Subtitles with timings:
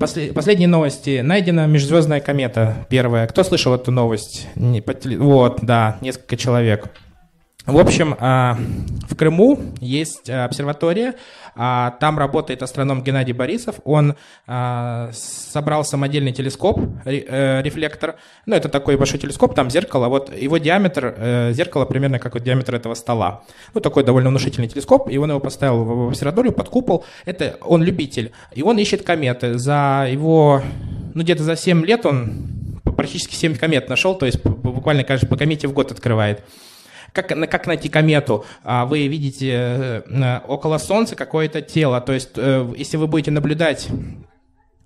[0.00, 1.20] После, последние новости.
[1.20, 3.26] Найдена межзвездная комета первая.
[3.26, 4.48] Кто слышал эту новость?
[4.54, 4.94] Не, по.
[5.18, 6.88] Вот, да, несколько человек.
[7.66, 8.56] В общем, а,
[9.08, 11.14] в Крыму есть а, обсерватория,
[11.54, 13.76] а, там работает астроном Геннадий Борисов.
[13.84, 14.14] Он
[14.46, 18.16] собрал самодельный телескоп, э, рефлектор.
[18.46, 20.08] Ну, это такой большой телескоп, там зеркало.
[20.08, 23.42] Вот его диаметр, э, зеркало примерно как вот диаметр этого стола.
[23.74, 25.10] Ну, такой довольно внушительный телескоп.
[25.10, 27.04] И он его поставил в обсерваторию под купол.
[27.24, 28.32] Это он любитель.
[28.52, 29.58] И он ищет кометы.
[29.58, 30.62] За его,
[31.14, 32.48] ну, где-то за 7 лет он
[32.96, 36.42] практически 7 комет нашел, то есть буквально, кажется, по комете в год открывает.
[37.12, 38.44] Как, как найти комету?
[38.62, 42.00] А, вы видите э, около Солнца какое-то тело.
[42.00, 43.88] То есть, э, если вы будете наблюдать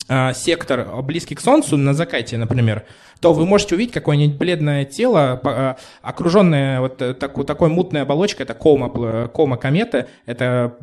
[0.09, 2.85] а, сектор близкий к Солнцу на закате, например,
[3.25, 8.53] то вы можете увидеть какое-нибудь бледное тело, а, окруженное вот такой, такой мутной оболочкой, это
[8.53, 10.77] кома, кома кометы, это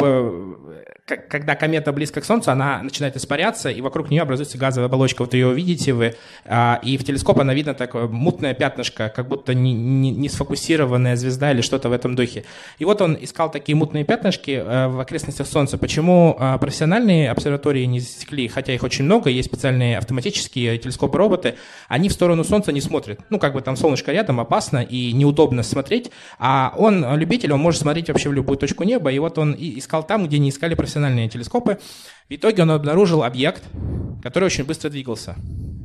[1.06, 5.22] когда комета близко к Солнцу, она начинает испаряться, и вокруг нее образуется газовая оболочка.
[5.24, 9.54] Вот ее видите вы, а, и в телескоп она видно такое мутное пятнышко, как будто
[9.54, 12.46] не, не, не сфокусированная звезда или что-то в этом духе.
[12.80, 15.78] И вот он искал такие мутные пятнышки э, в окрестностях Солнца.
[15.78, 21.56] Почему а, профессиональные обсерватории не засекли, хотя их очень много, есть специальные автоматические телескопы-роботы,
[21.88, 23.20] они в сторону Солнца не смотрят.
[23.30, 27.82] Ну, как бы там солнышко рядом, опасно и неудобно смотреть, а он любитель, он может
[27.82, 31.30] смотреть вообще в любую точку неба, и вот он искал там, где не искали профессиональные
[31.30, 31.80] телескопы.
[32.30, 33.64] В итоге он обнаружил объект,
[34.24, 35.36] который очень быстро двигался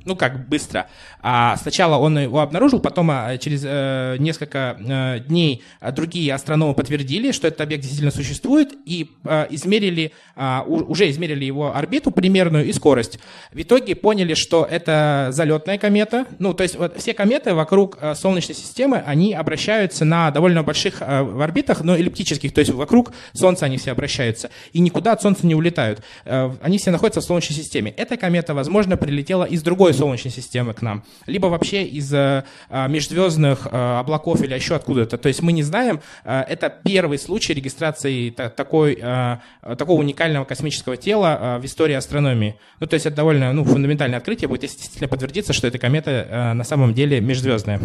[0.06, 0.88] ну как быстро.
[1.20, 6.74] А сначала он его обнаружил, потом а, через э, несколько э, дней а, другие астрономы
[6.74, 12.66] подтвердили, что этот объект действительно существует, и э, измерили, э, уже измерили его орбиту примерную
[12.66, 13.18] и скорость.
[13.52, 16.26] В итоге поняли, что это залетная комета.
[16.38, 21.02] Ну, то есть вот все кометы вокруг э, Солнечной системы, они обращаются на довольно больших
[21.02, 21.04] э,
[21.42, 25.56] орбитах, но эллиптических, то есть вокруг Солнца они все обращаются, и никуда от Солнца не
[25.56, 26.02] улетают.
[26.24, 27.92] Э, они все находятся в Солнечной системе.
[27.96, 32.88] Эта комета, возможно, прилетела из другой Солнечной системы к нам, либо вообще из э, а,
[32.88, 35.18] межзвездных э, облаков или еще откуда-то.
[35.18, 36.00] То есть мы не знаем.
[36.24, 42.56] Э, это первый случай регистрации такой, такого уникального космического тела в истории астрономии.
[42.80, 46.52] Ну, то есть это довольно ну, фундаментальное открытие будет, если действительно подтвердится, что эта комета
[46.54, 47.80] на самом деле межзвездная.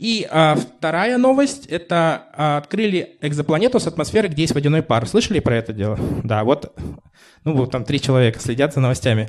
[0.00, 5.06] И а, вторая новость– это а, открыли экзопланету с атмосферой, где есть водяной пар.
[5.06, 5.98] Слышали про это дело?
[6.24, 6.74] Да, вот,
[7.44, 9.28] ну, вот там три человека следят за новостями.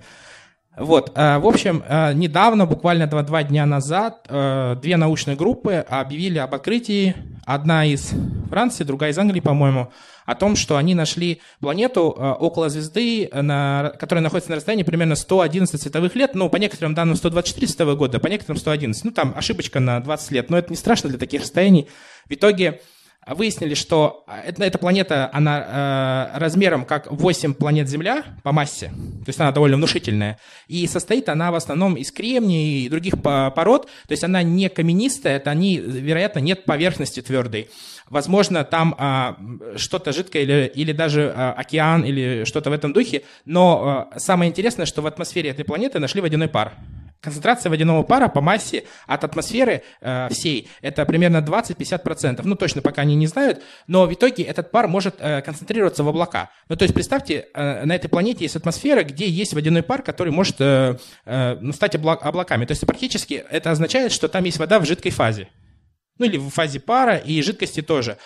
[0.77, 5.85] Вот, э, в общем, э, недавно, буквально два, два дня назад, э, две научные группы
[5.87, 7.13] объявили об открытии,
[7.45, 8.11] одна из
[8.49, 9.91] Франции, другая из Англии, по-моему,
[10.25, 16.15] о том, что они нашли планету около звезды, которая находится на расстоянии примерно 111 световых
[16.15, 19.03] лет, ну, по некоторым данным 124 световых года, по некоторым 111.
[19.03, 21.89] Ну, там ошибочка на 20 лет, но это не страшно для таких расстояний.
[22.29, 22.81] В итоге
[23.27, 28.87] выяснили, что а, эта, эта планета, она э, размером как 8 планет Земля по массе,
[28.87, 33.85] то есть она довольно внушительная, и состоит она в основном из кремния и других пород,
[33.85, 37.69] то есть она не каменистая, это они, вероятно, нет поверхности твердой.
[38.09, 39.37] Возможно, там а,
[39.77, 44.49] что-то жидкое или, или даже а, океан или что-то в этом духе, но а, самое
[44.49, 46.73] интересное, что в атмосфере этой планеты нашли водяной пар.
[47.21, 52.41] Концентрация водяного пара по массе от атмосферы э, всей это примерно 20-50%.
[52.43, 56.07] Ну, точно пока они не знают, но в итоге этот пар может э, концентрироваться в
[56.07, 56.49] облака.
[56.67, 60.33] Ну, то есть представьте, э, на этой планете есть атмосфера, где есть водяной пар, который
[60.33, 62.65] может э, э, ну, стать обла- облаками.
[62.65, 65.47] То есть практически это означает, что там есть вода в жидкой фазе.
[66.17, 68.17] Ну, или в фазе пара и жидкости тоже.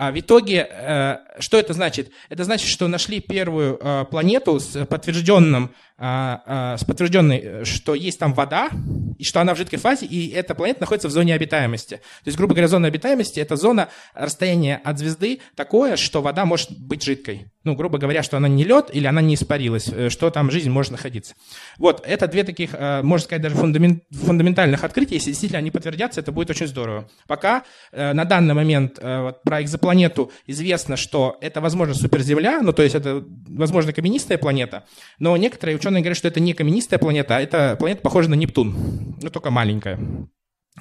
[0.00, 2.10] А в итоге, э, что это значит?
[2.30, 8.18] Это значит, что нашли первую э, планету с подтвержденным а, а, с подтвержденной, что есть
[8.18, 8.70] там вода,
[9.18, 11.96] и что она в жидкой фазе, и эта планета находится в зоне обитаемости.
[11.96, 16.70] То есть, грубо говоря, зона обитаемости– это зона расстояния от звезды такое, что вода может
[16.80, 17.50] быть жидкой.
[17.62, 20.70] Ну, грубо говоря, что она не лед или она не испарилась, э, что там жизнь
[20.70, 21.34] может находиться.
[21.76, 25.16] Вот, это две таких, э, можно сказать, даже фундаментальных открытия.
[25.16, 27.10] Если действительно они подтвердятся, это будет очень здорово.
[27.26, 32.82] Пока э, на данный момент вот, про экзопланету известно, что это, возможно, суперземля, ну, то
[32.82, 34.84] есть это, возможно, каменистая планета,
[35.18, 38.34] но некоторые ученые ученые говорят, что это не каменистая планета, а это планета похожа на
[38.34, 39.98] Нептун, но только маленькая.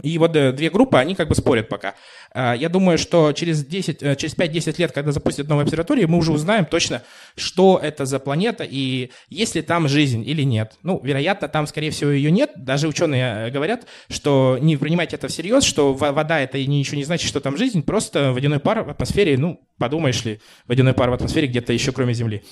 [0.03, 1.95] И вот э, две группы, они как бы спорят пока.
[2.31, 6.19] А, я думаю, что через, 10, э, через 5-10 лет, когда запустят новую обсерваторию, мы
[6.19, 7.01] уже узнаем точно,
[7.35, 10.77] что это за планета и есть ли там жизнь или нет.
[10.83, 12.51] Ну, вероятно, там, скорее всего, ее нет.
[12.55, 17.27] Даже ученые э, говорят, что не принимайте это всерьез, что вода это ничего не значит,
[17.27, 21.47] что там жизнь, просто водяной пар в атмосфере, ну, подумаешь ли, водяной пар в атмосфере
[21.47, 22.43] где-то еще кроме Земли.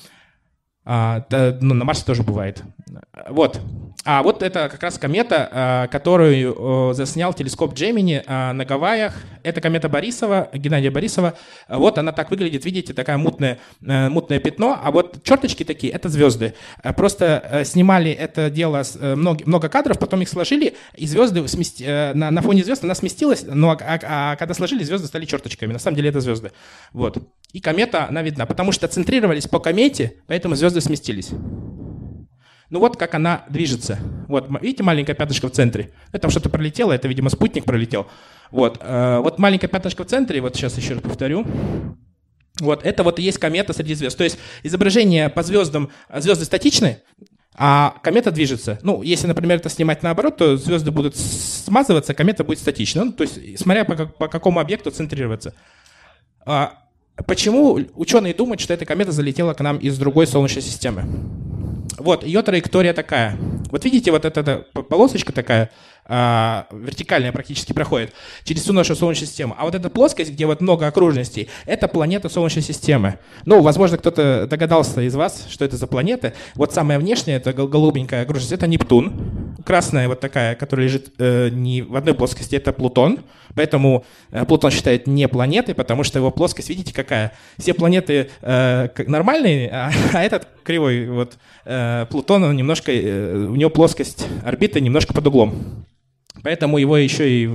[0.89, 1.25] А,
[1.59, 2.63] ну, на Марсе тоже бывает.
[3.27, 3.59] Вот.
[4.05, 9.15] А вот это как раз комета, а, которую заснял телескоп Джемини а, на Гавайях.
[9.43, 11.33] Это комета Борисова, Геннадия Борисова.
[11.67, 14.79] Вот она так выглядит, видите, такая мутная, э, мутное пятно.
[14.81, 16.53] А вот черточки такие— это звезды.
[16.95, 22.13] Просто э, снимали это дело много, много кадров, потом их сложили, и звезды смести, э,
[22.13, 25.73] на, на фоне звезд она сместилась, но а, а, а когда сложили, звезды стали черточками.
[25.73, 26.51] На самом деле это звезды.
[26.91, 27.17] Вот.
[27.53, 31.29] И комета, она видна, потому что центрировались по комете, поэтому звезды сместились.
[32.69, 33.99] Ну вот как она движется.
[34.27, 35.93] Вот, видите, маленькое пятнышко в центре?
[36.11, 38.07] Это что-то пролетело, это, видимо, спутник пролетел.
[38.51, 41.45] Вот, э, вот маленькое пятнышко в центре, вот сейчас еще раз повторю.
[42.59, 44.17] Вот, это вот и есть комета среди звезд.
[44.17, 47.01] То есть изображение по звездам, звезды статичны,
[47.55, 48.79] а комета движется.
[48.81, 53.05] Ну, если, например, это снимать наоборот, то звезды будут смазываться, комета будет статична.
[53.05, 55.53] Ну, то есть, смотря по, по какому объекту центрироваться.
[56.45, 56.86] А,
[57.25, 61.03] почему ученые думают, что эта комета залетела к нам из другой Солнечной системы?
[61.97, 63.37] Вот, ее траектория такая.
[63.71, 65.71] Вот видите, вот эта, полосочка такая,
[66.07, 68.13] а, вертикальная практически проходит
[68.43, 69.55] через всю нашу Солнечную систему.
[69.57, 73.19] А вот эта плоскость, где вот много окружностей, это планета Солнечной системы.
[73.45, 76.33] Ну, возможно, кто-то догадался из вас, что это за планета.
[76.55, 79.55] Вот самая внешняя, это голубенькая окружность, это Нептун.
[79.65, 83.19] Красная вот такая, которая лежит э, не в одной плоскости, это Плутон.
[83.55, 87.33] Поэтому э, Плутон считает не планетой, потому что его плоскость, видите, какая?
[87.57, 93.55] Все планеты э, нормальные, а, а этот кривой вот э, Плутон, он немножко, э, у
[93.55, 95.85] него плоскость орбиты немножко под углом.
[96.47, 97.49] Поэтому его еще и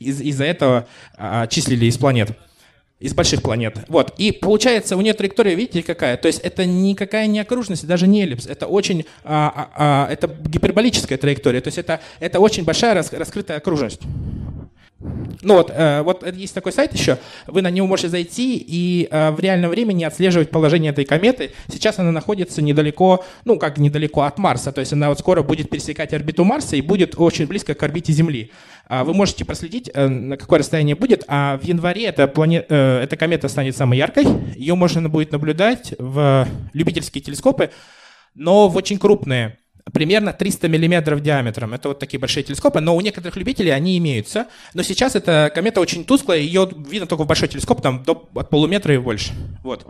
[0.00, 2.32] из- из-за этого а, числили из планет
[2.98, 3.78] из больших планет.
[3.88, 4.14] Вот.
[4.16, 6.16] И получается, у нее траектория, видите, какая?
[6.16, 8.46] То есть это никакая не окружность, даже не эллипс.
[8.46, 11.60] Это очень, а, а, это гиперболическая траектория.
[11.60, 14.00] То есть это, это очень большая рас, раскрытая окружность.
[15.42, 19.30] Ну вот, э, вот есть такой сайт еще, вы на него можете зайти и э,
[19.32, 21.50] в реальном времени отслеживать положение этой кометы.
[21.68, 25.70] Сейчас она находится недалеко, ну как недалеко от Марса, то есть она вот скоро будет
[25.70, 28.52] пересекать орбиту Марса и будет очень близко к орбите Земли.
[28.86, 33.00] А вы можете проследить, э, на какое расстояние будет, а в январе эта, планет, э,
[33.02, 37.70] эта комета станет самой яркой, ее можно будет наблюдать в любительские телескопы,
[38.34, 39.58] но в очень крупные
[39.92, 41.74] примерно 300 миллиметров диаметром.
[41.74, 44.46] Это вот такие большие телескопы, но у некоторых любителей они имеются.
[44.74, 48.50] Но сейчас эта комета очень тусклая, ее видно только в большой телескоп, там до, от
[48.50, 49.32] полуметра и больше.
[49.62, 49.86] Вот.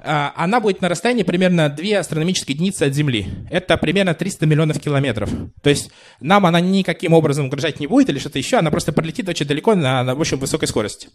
[0.00, 3.26] А, она будет на расстоянии примерно 2 астрономические единицы от Земли.
[3.50, 5.30] Это примерно 300 миллионов километров.
[5.62, 5.90] То есть
[6.20, 9.74] нам она никаким образом угрожать не будет или что-то еще, она просто пролетит очень далеко
[9.74, 11.08] на, на очень высокой скорости.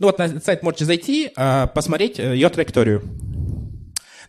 [0.00, 3.02] Ну вот на сайт можете зайти, а, посмотреть э, ее траекторию.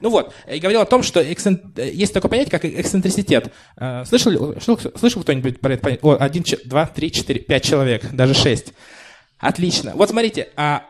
[0.02, 1.78] Ну вот, и говорил о том, что эксцент...
[1.78, 3.52] есть такое понятие, как эксцентриситет.
[3.78, 4.56] Э, слышал,
[4.96, 5.98] слышал кто-нибудь про это?
[6.02, 8.74] О, один, два, три, четыре, пять человек, даже шесть.
[9.40, 9.94] Отлично.
[9.96, 10.84] Вот смотрите, а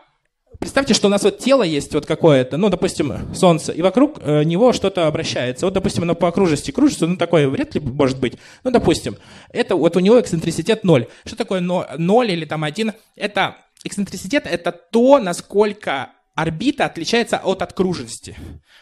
[0.58, 4.42] Представьте, что у нас вот тело есть вот какое-то, ну, допустим, Солнце, и вокруг э,
[4.42, 5.64] него что-то обращается.
[5.64, 8.34] Вот, допустим, оно по окружности кружится, ну, такое вряд ли может быть.
[8.62, 9.16] Ну, допустим,
[9.50, 11.06] это вот у него эксцентриситет ноль.
[11.24, 12.92] Что такое ноль или там один?
[13.16, 18.36] Это эксцентриситет– это то, насколько орбита отличается от окружности.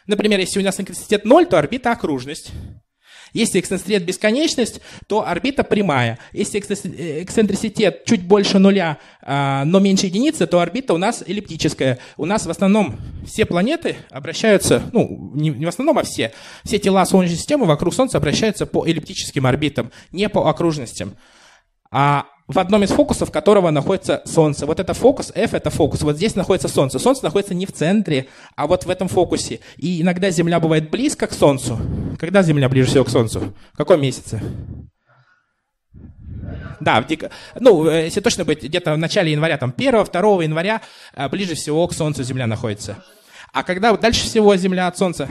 [0.09, 2.51] Например, если у нас интенситет 0, то орбита окружность.
[3.35, 6.19] Если эксцентриситет бесконечность, то орбита прямая.
[6.33, 11.99] Если эксцентриситет чуть больше нуля, а, но меньше единицы, то орбита у нас эллиптическая.
[12.17, 12.97] У нас в основном
[13.27, 16.33] все планеты обращаются, ну, не в основном, а все,
[16.65, 21.15] все тела Солнечной системы вокруг Солнца обращаются по эллиптическим орбитам, не по окружностям.
[21.91, 24.65] А в одном из фокусов которого находится Солнце.
[24.65, 26.03] Вот это фокус, F это фокус.
[26.03, 26.99] Вот здесь находится Солнце.
[26.99, 29.61] Солнце находится не в центре, а вот в этом фокусе.
[29.77, 31.79] И иногда Земля бывает близко к Солнцу.
[32.19, 33.53] Когда Земля ближе всего к Солнцу?
[33.75, 34.41] В каком месяце?
[36.81, 37.05] Да,
[37.59, 40.81] ну, э, если точно быть, где-то в начале января, там 1-2 января
[41.15, 43.03] э, ближе всего к Солнцу Земля находится.
[43.53, 45.29] А когда дальше всего Земля от Солнца?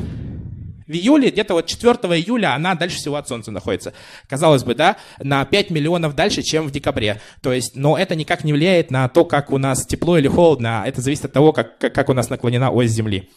[0.88, 3.94] В июле, где-то вот 4 июля она дальше всего от Солнца находится.
[4.30, 7.20] Казалось бы, да, на 5 миллионов дальше, чем в декабре.
[7.42, 10.84] То есть, но это никак не влияет на то, как у нас тепло или холодно.
[10.86, 13.30] Это зависит от того, как, как у нас наклонена ось Земли.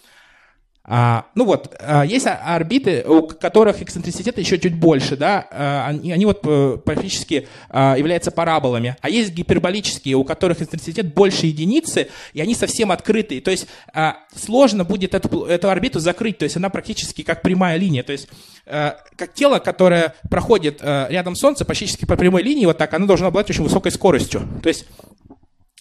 [0.82, 6.10] А, ну вот, а, есть орбиты, у которых эксцентриситет еще чуть больше, да, а, они,
[6.10, 12.08] они вот э, практически а, являются параболами, а есть гиперболические, у которых эксцентриситет больше единицы,
[12.32, 13.66] и они совсем открытые, то есть
[14.34, 18.28] сложно будет эту, эту орбиту закрыть, то есть она практически как прямая линия, то есть
[18.66, 22.94] а, как тело, которое проходит а, рядом с Солнцем, практически по прямой линии, вот так,
[22.94, 24.86] оно должно обладать очень высокой скоростью, то есть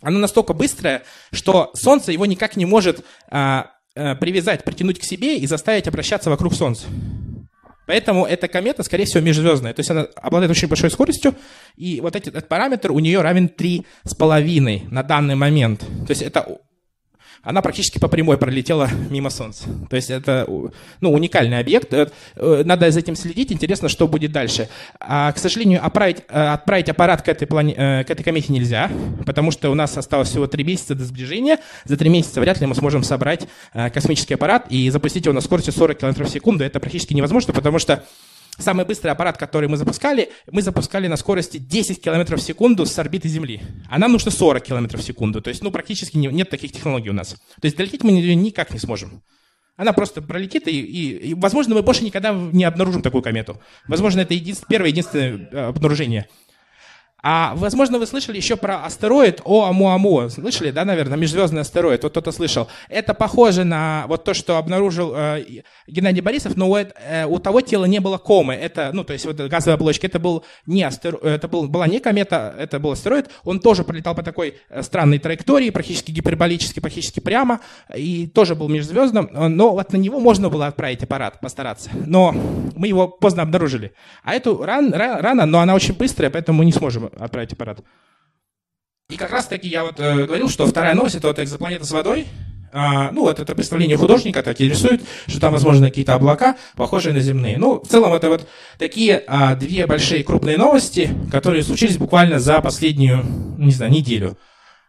[0.02, 3.04] оно настолько быстрое, что Солнце его никак не может
[3.96, 6.86] Э, привязать, притянуть к себе и заставить обращаться вокруг Солнца.
[7.88, 9.74] Поэтому эта комета, скорее всего, межзвездная.
[9.74, 11.34] То есть она обладает очень большой скоростью,
[11.76, 15.80] и вот этот, этот параметр у нее равен 3,5 на данный момент.
[15.80, 16.60] То есть это
[17.44, 19.66] она практически по прямой пролетела мимо Солнца.
[19.90, 20.46] То есть это
[21.02, 21.94] ну, уникальный объект.
[21.94, 23.52] Э, надо за этим следить.
[23.52, 24.70] Интересно, что будет дальше.
[25.00, 28.92] А, к сожалению, отправить, э, отправить аппарат к этой, плане, э, к этой комете нельзя,
[29.26, 31.60] потому что у нас осталось всего три месяца до сближения.
[31.86, 33.48] За три месяца вряд ли мы сможем собрать
[33.94, 36.64] космический аппарат и запустить его на скорости 40 км в секунду.
[36.64, 38.04] Это практически невозможно, потому что
[38.60, 43.00] Самый быстрый аппарат, который мы запускали, мы запускали на скорости 10 км в секунду с
[43.00, 43.62] орбиты Земли.
[43.90, 45.42] А нам нужно 40 км в секунду.
[45.42, 47.30] То есть, ну, практически не, нет таких технологий у нас.
[47.30, 49.24] То есть, долететь мы никак не сможем.
[49.78, 53.62] Она просто пролетит, и, и, и, возможно, мы больше никогда не обнаружим такую комету.
[53.88, 56.28] Возможно, это един, первое единственное э, обнаружение.
[57.22, 60.30] А, возможно, вы слышали еще про астероид Оамуаму.
[60.30, 62.04] Слышали, да, наверное, межзвездный астероид?
[62.04, 62.70] Вот кто-то слышал.
[62.88, 67.60] Это похоже на вот то, что обнаружил э, Геннадий Борисов, но у, э, у того
[67.62, 68.54] тела не было комы.
[68.54, 72.00] Это, ну, то есть вот газовая оболочка, это был не астероид, это был, была не
[72.00, 73.30] комета, это был астероид.
[73.44, 77.60] Он тоже пролетал по такой э, странной траектории, практически гиперболически, практически прямо,
[77.94, 79.30] и тоже был межзвездным.
[79.34, 81.90] Но вот на него можно было отправить аппарат, постараться.
[82.06, 82.34] Но
[82.76, 83.92] мы его поздно обнаружили.
[84.24, 87.84] А эту ран, ран, рано, но она очень быстрая, поэтому мы не сможем отправить аппарат.
[89.10, 91.92] И как раз таки я вот э, говорил, что вторая новость это вот экзопланета с
[91.92, 92.28] водой.
[92.72, 97.14] А, ну, вот это представление художника так и рисует, что там, возможно, какие-то облака, похожие
[97.14, 97.58] на земные.
[97.58, 98.48] Ну, в целом, это вот
[98.78, 103.26] такие а, две большие крупные новости, которые случились буквально за последнюю,
[103.58, 104.38] не знаю, неделю.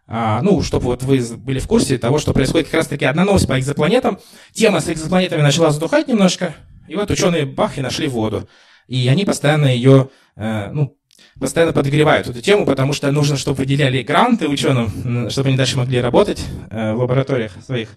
[0.07, 3.49] А, ну, чтобы вот вы были в курсе того, что происходит как раз-таки одна новость
[3.49, 4.19] по экзопланетам.
[4.53, 6.55] Тема с экзопланетами начала задухать немножко,
[6.89, 8.49] и вот ученые бах и нашли воду.
[8.89, 10.97] И они постоянно ее, э, ну,
[11.41, 16.01] постоянно подогревают эту тему, потому что нужно, чтобы выделяли гранты ученым, чтобы они дальше могли
[16.01, 17.89] работать э, в лабораториях своих.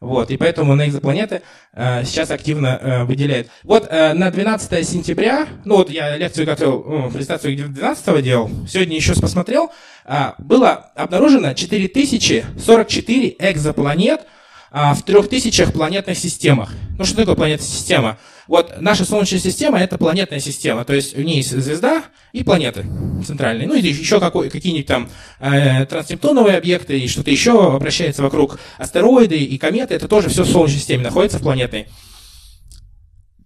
[0.00, 3.48] Вот, и поэтому на экзопланеты э, сейчас активно э, выделяют.
[3.62, 8.96] Вот э, на 12 сентября, ну вот я лекцию готовил, ну, презентацию 12 делал, сегодня
[8.96, 9.72] еще посмотрел,
[10.04, 14.20] э, было обнаружено 4044 экзопланет
[14.74, 16.72] э, в 3000 планетных системах.
[16.98, 18.18] Ну что такое планетная система?
[18.46, 22.84] Вот наша Солнечная система– это планетная система, то есть в ней есть звезда и планеты
[23.26, 23.66] центральные.
[23.66, 25.08] Ну и еще какой, какие-нибудь там
[25.40, 29.94] э, транснептуновые объекты и что-то еще обращается вокруг астероиды и кометы.
[29.94, 31.86] Это тоже все в Солнечной системе находится в планетной.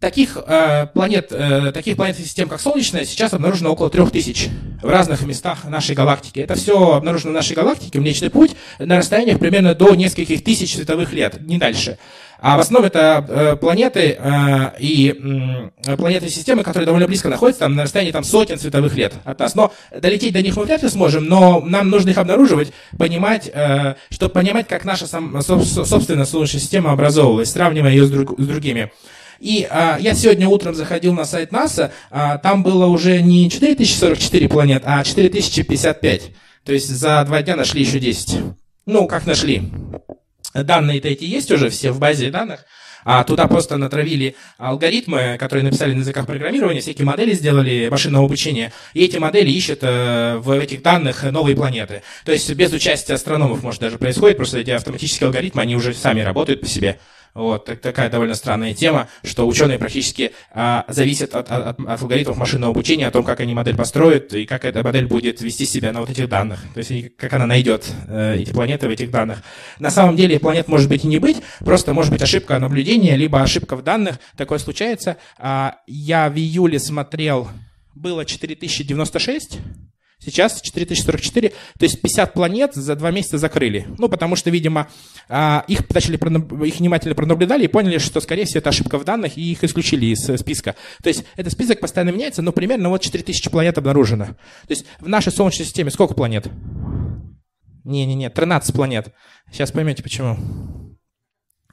[0.01, 4.49] Таких э, планет, э, таких планетных систем, как Солнечная, сейчас обнаружено около трех тысяч
[4.81, 6.39] в разных местах нашей галактики.
[6.39, 11.13] Это все обнаружено в нашей галактике, Млечный Путь, на расстояниях примерно до нескольких тысяч световых
[11.13, 11.99] лет, не дальше.
[12.41, 17.63] А в основном это э, планеты э, и э, планетные системы, которые довольно близко находятся,
[17.65, 19.57] там, на расстоянии там, сотен световых лет от нас.
[19.57, 23.95] Но долететь до них мы вряд ли сможем, но нам нужно их обнаруживать, понимать, э,
[24.11, 28.93] чтобы понимать, как наша сам, собственная Солнечная система образовывалась, сравнивая ее с, друг, с другими.
[29.41, 34.49] И а, я сегодня утром заходил на сайт НАСА, а, там было уже не 4044
[34.49, 36.23] планет, а 4055.
[36.65, 38.39] То есть за два дня нашли еще 10.
[38.87, 39.71] Ну, как нашли?
[40.55, 42.65] Данные-то эти есть уже все в базе данных.
[43.05, 48.73] А туда просто натравили алгоритмы, которые написали на языках программирования, всякие модели сделали машинного обучения,
[48.93, 52.03] и эти модели ищут э, в этих данных новые планеты.
[52.27, 56.21] То есть без участия астрономов, может, даже происходит, просто эти автоматические алгоритмы, они уже сами
[56.21, 56.99] работают по себе.
[57.39, 62.37] Вот так, такая довольно странная тема, что ученые практически а, зависят от, от, от алгоритмов
[62.37, 65.93] машинного обучения, о том, как они модель построят и как эта модель будет вести себя
[65.93, 66.59] на вот этих данных.
[66.75, 69.45] То есть как она найдет э, эти планеты в этих данных.
[69.79, 73.41] На самом деле планет может быть и не быть, просто может быть ошибка наблюдения, либо
[73.41, 74.19] ошибка в данных.
[74.37, 75.17] Такое случается.
[75.39, 77.47] А, я в июле смотрел,
[77.95, 79.59] было 4096
[80.29, 83.87] Сейчас 4044, то есть 50 планет за два месяца закрыли.
[83.99, 84.89] Ну, потому что, видимо,
[85.29, 86.17] а, их, начали,
[86.67, 90.07] их внимательно пронаблюдали и поняли, что, скорее всего, это ошибка в данных, и их исключили
[90.07, 90.77] из э, списка.
[91.03, 94.27] То есть этот список постоянно меняется, но примерно вот 4000 планет обнаружено.
[94.27, 94.35] То
[94.71, 96.49] есть в нашей Солнечной системе сколько планет?
[97.85, 99.15] Не-не-не, 13 планет.
[99.51, 100.37] Сейчас поймете, почему.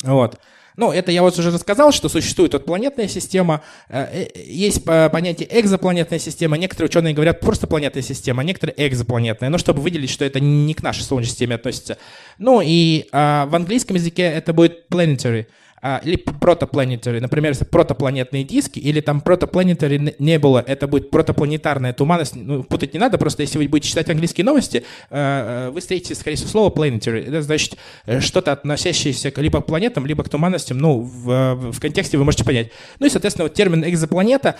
[0.01, 0.39] Вот.
[0.77, 5.47] Ну, это я вот уже рассказал, что существует вот планетная система, э, э, есть понятие
[5.59, 10.25] экзопланетная система, некоторые ученые говорят просто планетная система, а некоторые экзопланетная, ну, чтобы выделить, что
[10.25, 11.97] это не к нашей Солнечной системе относится.
[12.37, 15.47] Ну, и а, в английском языке это будет planetary
[15.87, 21.93] а, или протопланетary, например, если протопланетные диски, или там протопланетary не было, это будет протопланетарная
[21.93, 25.81] туманность, ну, путать не надо, просто если вы будете читать английские новости, э, э, вы
[25.81, 27.77] встретите, скорее всего, слово planetary, это значит
[28.07, 32.43] э, что-то относящееся либо к планетам, либо к туманностям, ну, в, в контексте вы можете
[32.45, 32.71] понять.
[32.97, 34.55] Ну и, соответственно, вот термин экзопланета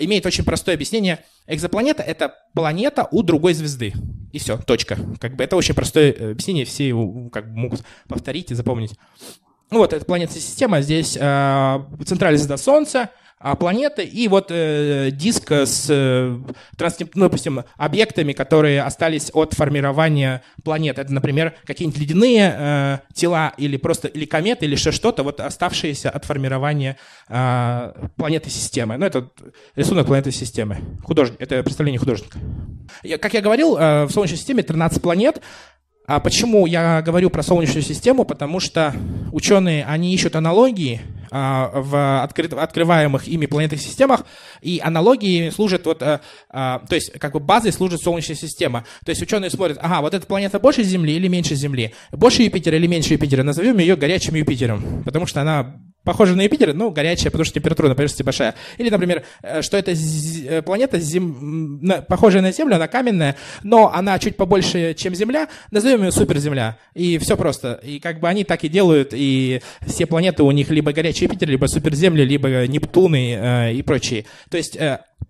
[0.00, 1.20] имеет очень простое объяснение.
[1.46, 3.92] Экзопланета— это планета у другой звезды.
[4.32, 4.98] И все, точка.
[5.20, 8.94] Как бы это очень простое объяснение, все его как бы могут повторить и запомнить.
[9.70, 13.10] Ну вот, это планетная система, здесь э, центральная звезда Солнца,
[13.40, 16.36] а, планеты и вот э, диск с, э,
[16.76, 20.98] транс, ну, допустим, объектами, которые остались от формирования планет.
[20.98, 26.24] Это, например, какие-нибудь ледяные э, тела или просто или кометы, или что-то, вот оставшиеся от
[26.24, 26.96] формирования
[27.28, 28.96] э, планеты системы.
[28.96, 29.30] Ну, это
[29.76, 30.78] рисунок планеты системы.
[31.04, 32.40] Художник, это представление художника.
[33.04, 35.40] Я, как я говорил, э, в Солнечной системе 13 планет.
[36.08, 38.24] А почему я говорю про Солнечную систему?
[38.24, 38.94] Потому что
[39.30, 44.24] ученые, они ищут аналогии а, в открыт, открываемых ими планетных системах,
[44.62, 48.86] и аналогии служат вот, а, а, то есть как бы базой служит Солнечная система.
[49.04, 52.78] То есть ученые смотрят, ага, вот эта планета больше Земли или меньше Земли, больше Юпитера
[52.78, 55.76] или меньше Юпитера, назовем ее горячим Юпитером, потому что она
[56.08, 58.54] похожа на Юпитер, но горячая, потому что температура на поверхности большая.
[58.78, 61.82] Или, например, э, что это э, планета, зем...
[62.08, 66.78] похожая на Землю, она каменная, но она чуть побольше, чем Земля, назовем ее суперземля.
[66.94, 67.78] И все просто.
[67.82, 71.50] И как бы они так и делают, и все планеты у них либо горячий Юпитер,
[71.50, 74.24] либо суперземли, либо Нептуны э, и прочие.
[74.48, 74.78] То есть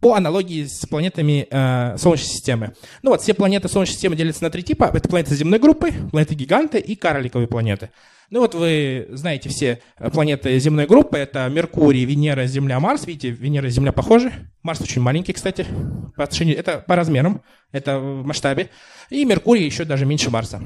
[0.00, 2.74] по аналогии с планетами э, Солнечной системы.
[3.02, 4.90] Ну вот, все планеты Солнечной системы делятся на три типа.
[4.94, 7.90] Это планеты земной группы, планеты-гиганты и карликовые планеты.
[8.30, 9.80] Ну вот вы знаете все
[10.12, 11.16] планеты земной группы.
[11.16, 13.06] Это Меркурий, Венера, Земля, Марс.
[13.06, 14.32] Видите, Венера и Земля похожи.
[14.62, 15.66] Марс очень маленький, кстати.
[16.14, 17.42] По отношению, это по размерам,
[17.72, 18.68] это в масштабе.
[19.08, 20.60] И Меркурий еще даже меньше Марса.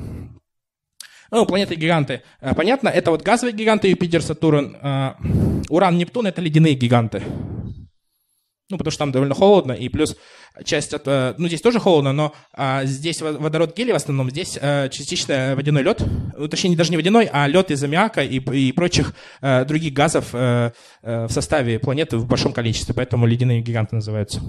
[1.30, 2.22] Ну, планеты-гиганты.
[2.40, 4.76] Э, понятно, это вот газовые гиганты Юпитер, Сатурн.
[4.82, 5.12] Э,
[5.70, 7.22] Уран, Нептун— это ледяные гиганты.
[8.72, 10.16] Ну, потому что там довольно холодно, и плюс
[10.64, 11.02] часть от...
[11.06, 15.54] Э, ну, здесь тоже холодно, но а, здесь водород гелий в основном, здесь а, частично
[15.56, 16.02] водяной лед,
[16.36, 20.28] ну, точнее, даже не водяной, а лед из аммиака и, и прочих а, других газов
[20.32, 24.40] а, а, в составе планеты в большом количестве, поэтому ледяные гиганты называются.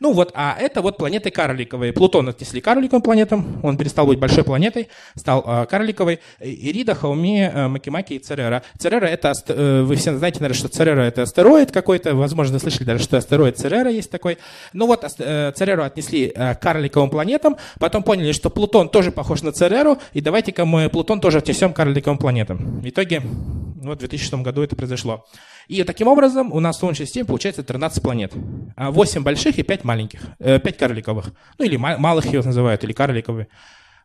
[0.00, 1.92] Ну вот, а это вот планеты карликовые.
[1.92, 6.20] Плутон отнесли карликовым планетам, он перестал быть большой планетой, стал а, карликовой.
[6.40, 8.62] Ирида, Хауми, Макимаки и Церера.
[8.78, 13.16] Церера это, вы все знаете, наверное, что Церера это астероид какой-то, возможно, слышали даже, что
[13.16, 14.38] астероид Церера есть такой.
[14.72, 19.42] Ну вот, э, Цереру отнесли э, к карликовым планетам, потом поняли, что Плутон тоже похож
[19.42, 22.80] на Цереру, и давайте-ка мы Плутон тоже отнесем к карликовым планетам.
[22.80, 25.26] В итоге, вот в 2006 году это произошло.
[25.68, 28.32] И таким образом у нас в Солнечной системе получается 13 планет.
[28.76, 31.32] 8 больших и 5 маленьких, 5 э, карликовых.
[31.58, 33.48] Ну или малых их называют, или карликовые.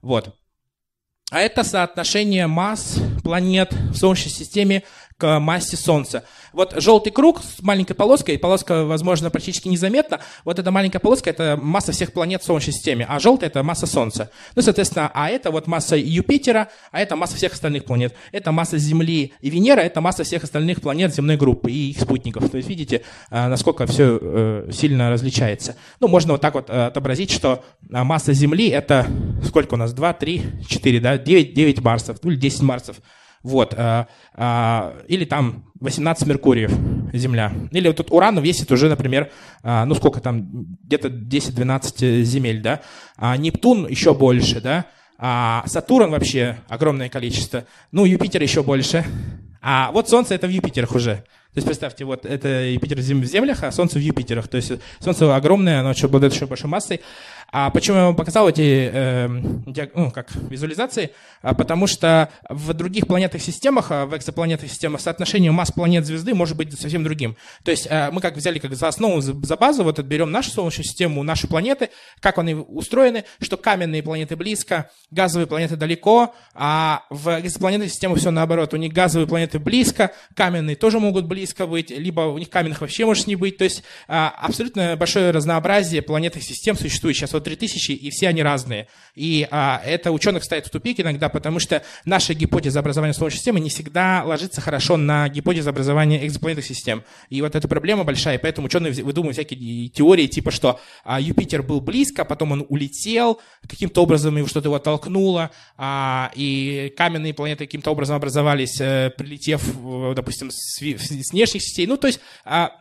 [0.01, 0.35] Вот.
[1.33, 4.83] А это соотношение масс планет в Солнечной системе
[5.17, 6.23] к массе Солнца.
[6.53, 10.19] Вот желтый круг с маленькой полоской, полоска, возможно, практически незаметна.
[10.45, 13.87] Вот эта маленькая полоска– это масса всех планет в Солнечной системе, а желтая– это масса
[13.87, 14.29] Солнца.
[14.55, 18.13] Ну, соответственно, а это вот масса Юпитера, а это масса всех остальных планет.
[18.31, 22.49] Это масса Земли и Венера– это масса всех остальных планет земной группы и их спутников.
[22.49, 25.75] То есть видите, а, насколько все э, сильно различается.
[25.99, 29.07] Ну, можно вот так вот э, отобразить, что масса Земли– это
[29.45, 29.93] сколько у нас?
[29.93, 31.17] 2, 3, 4, да?
[31.17, 32.97] 9, 9 Марсов, ну или 10 Марсов.
[33.43, 33.73] Вот.
[33.77, 36.71] А, а, или там 18 Меркуриев,
[37.13, 37.51] Земля.
[37.71, 39.29] Или вот тут Уран весит уже, например,
[39.61, 42.81] а, ну сколько там, где-то 10-12 земель, да.
[43.17, 44.85] А Нептун еще больше, да.
[45.17, 47.65] А Сатурн вообще огромное количество.
[47.91, 49.05] Ну, Юпитер еще больше.
[49.61, 51.23] А вот Солнце это в Юпитерах уже.
[51.53, 54.47] То есть представьте, вот это Юпитер в землях, а Солнце в Юпитерах.
[54.47, 56.99] То есть Солнце огромное, оно еще обладает еще большой массой.
[57.55, 61.11] А почему я вам показал эти э, ну, как, визуализации?
[61.43, 66.33] А потому что в других планетных системах, а в экзопланетных системах, соотношение масс планет звезды
[66.33, 67.37] может быть совсем другим.
[67.63, 70.85] То есть э, мы как взяли как за основу, за базу, вот берем нашу Солнечную
[70.85, 77.39] систему, наши планеты, как они устроены, что каменные планеты близко, газовые планеты далеко, а в
[77.39, 78.73] экзопланетных системах все наоборот.
[78.73, 83.05] У них газовые планеты близко, каменные тоже могут близко быть, либо у них каменных вообще
[83.05, 83.57] может не быть.
[83.57, 87.31] То есть э, абсолютно большое разнообразие планетных систем существует сейчас.
[87.33, 88.87] Вот 3000, и все они разные.
[89.15, 93.59] И а, это ученых ставит в тупик иногда, потому что наша гипотеза образования Солнечной системы
[93.59, 97.03] не всегда ложится хорошо на гипотезу образования экзопланетных систем.
[97.29, 101.61] И вот эта проблема большая, и поэтому ученые выдумывают всякие теории, типа что а, Юпитер
[101.61, 107.65] был близко, потом он улетел, каким-то образом его что-то его толкнуло, а, и каменные планеты
[107.65, 109.63] каким-то образом образовались, а, прилетев,
[110.15, 111.89] допустим, с, внешних систем.
[111.89, 112.71] Ну, то есть а,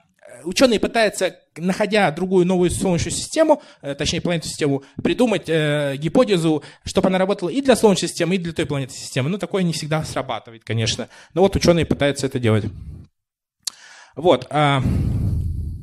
[0.44, 7.08] ученые пытаются, находя другую новую Солнечную систему, э, точнее планетную систему, придумать э, гипотезу, чтобы
[7.08, 9.28] она работала и для Солнечной системы, и для той планетной системы.
[9.28, 11.08] Ну, такое не всегда срабатывает, конечно.
[11.34, 12.64] Но вот ученые пытаются это делать.
[14.16, 14.46] Вот.
[14.50, 14.82] А,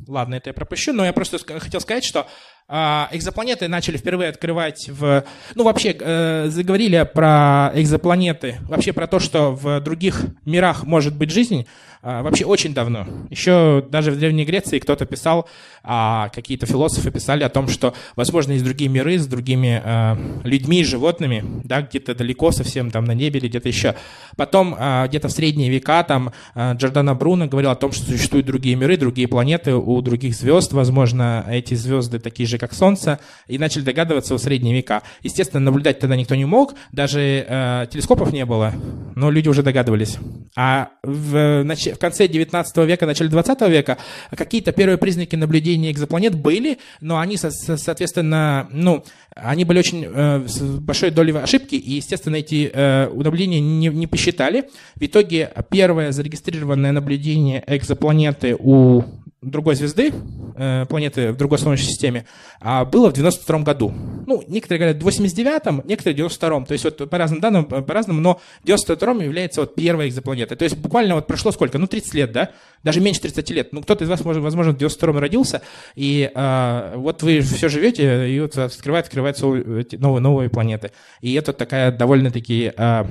[0.06, 2.26] ладно, это я пропущу, но я просто хотел сказать, что
[2.70, 5.24] экзопланеты начали впервые открывать в...
[5.54, 11.30] Ну, вообще, э, заговорили про экзопланеты, вообще про то, что в других мирах может быть
[11.30, 11.66] жизнь,
[12.02, 13.06] а, вообще очень давно.
[13.28, 15.46] Еще даже в Древней Греции кто-то писал,
[15.82, 20.82] а, какие-то философы писали о том, что, возможно, есть другие миры с другими а, людьми,
[20.82, 23.96] животными, да, где-то далеко совсем, там на небе или где-то еще.
[24.36, 28.46] Потом а, где-то в средние века там а, Джордана Бруно говорил о том, что существуют
[28.46, 33.18] другие миры, другие планеты у других звезд, возможно, эти звезды такие же, как Солнце,
[33.48, 35.02] и начали догадываться в средние века.
[35.22, 38.72] Естественно, наблюдать тогда никто не мог, даже э, телескопов не было,
[39.16, 40.18] но люди уже догадывались.
[40.56, 43.98] А в, в, в конце 19 века, начале 20 века
[44.36, 50.60] какие-то первые признаки наблюдения экзопланет были, но они, соответственно, ну, они были очень э, с
[50.60, 54.68] большой долей ошибки, и, естественно, эти э, наблюдения не, не посчитали.
[54.96, 59.02] В итоге первое зарегистрированное наблюдение экзопланеты у
[59.42, 60.12] другой звезды,
[60.56, 62.26] э, планеты в другой Солнечной системе,
[62.60, 63.92] а было в 92 году.
[64.26, 66.66] Ну, некоторые говорят в 89-м, некоторые в 92-м.
[66.66, 70.56] То есть вот по разным данным, по-разному, но 92-м является вот первой экзопланетой.
[70.56, 71.78] То есть буквально вот прошло сколько?
[71.78, 72.50] Ну, 30 лет, да?
[72.82, 73.72] Даже меньше 30 лет.
[73.72, 75.62] Ну, кто-то из вас, может, возможно, в 92-м родился,
[75.94, 80.92] и э, вот вы все живете, и вот открывает, открываются новые, новые планеты.
[81.22, 82.72] И это такая довольно-таки...
[82.76, 83.04] Э, Э,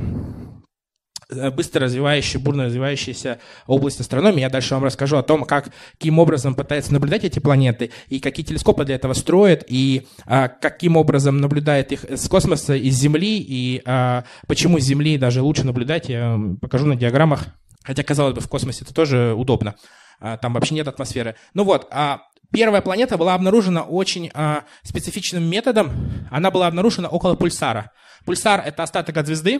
[1.30, 4.42] быстро развивающаяся, бурно развивающаяся область астрономии.
[4.42, 8.46] Я дальше вам расскажу о том, как, каким образом пытается наблюдать эти планеты, и какие
[8.46, 13.82] телескопы для этого строят, и а, каким образом наблюдает их с космоса, из Земли, и
[13.86, 17.46] а, почему с Земли даже лучше наблюдать, я покажу на диаграммах.
[17.84, 19.76] Хотя, казалось бы, в космосе это тоже удобно.
[20.20, 21.36] А, там вообще нет атмосферы.
[21.54, 25.92] Ну вот, а Первая планета была обнаружена очень а, специфичным методом.
[26.32, 27.92] Она была обнаружена около пульсара.
[28.30, 29.60] Пульсар— это остаток от звезды,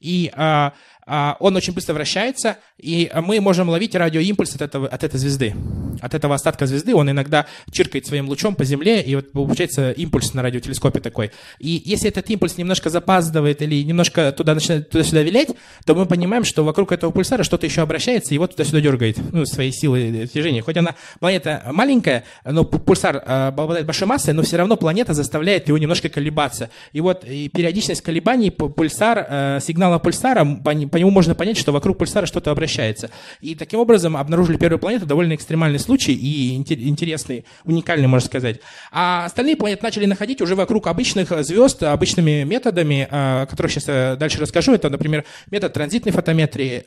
[0.00, 0.72] и а,
[1.06, 5.54] а, он очень быстро вращается, и мы можем ловить радиоимпульс от, этого, от этой звезды.
[6.00, 10.32] От этого остатка звезды он иногда чиркает своим лучом по Земле, и вот получается импульс
[10.34, 11.32] на радиотелескопе такой.
[11.58, 15.50] И если этот импульс немножко запаздывает или немножко туда начинает туда-сюда вилять,
[15.84, 19.44] то мы понимаем, что вокруг этого пульсара что-то еще обращается, и вот туда-сюда дергает ну,
[19.44, 20.62] своей силой движения.
[20.62, 25.68] Хоть она планета маленькая, но пульсар э, обладает большой массой, но все равно планета заставляет
[25.68, 26.70] его немножко колебаться.
[26.92, 27.48] И вот и
[27.92, 33.10] периодичность колебаний пульсар, э, сигнала пульсара по, нему можно понять, что вокруг пульсара что-то обращается.
[33.40, 38.60] И таким образом обнаружили первую планету, довольно экстремальный случай и интересный, уникальный, можно сказать.
[38.90, 44.16] А остальные планеты начали находить уже вокруг обычных звезд, обычными методами, о которых сейчас э,
[44.16, 44.72] дальше расскажу.
[44.72, 46.84] Это, например, метод транзитной фотометрии.